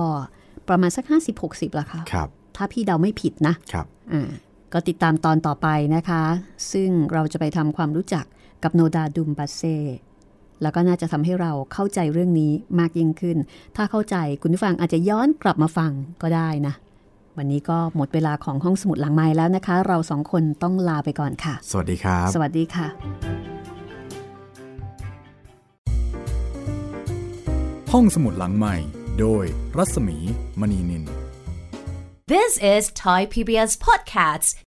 [0.68, 1.06] ประมาณสัก
[1.42, 4.30] 50-60ละค่ะครับ ถ้าพี่เดาไม่ผิดนะครับอ่า
[4.74, 6.24] ก็ติดตามตอนต่อไปนะคะ
[6.72, 8.26] ซึ่งเราจะไปทำความรู้จัก
[8.64, 9.78] กับโนดาดุมบาเซ่
[10.62, 13.38] แล้วก็น่าจะทำให้เราเข้าใจเรื่องนี้มากยิ่งขึ้น
[13.76, 15.92] ถ้าเข้าใจคุณผู้ฟังอาจจะย้อนกลับมาฟัง
[16.22, 16.74] ก็ได้นะ
[17.38, 22.88] วันนี้ก็หมดเวลาของห้องสมุดหลังไม้แล้วนะคะ เราสองคนต้องลาไปก่อนค่ะ สวัสดีครับ สวัสดีค่ะ
[27.94, 28.76] ห้องสมุดหลังใหม่
[29.20, 29.46] โดย
[29.78, 30.18] รัศมี
[30.60, 31.04] มณีนิน
[32.34, 34.56] This is Thai PBS Podcasts.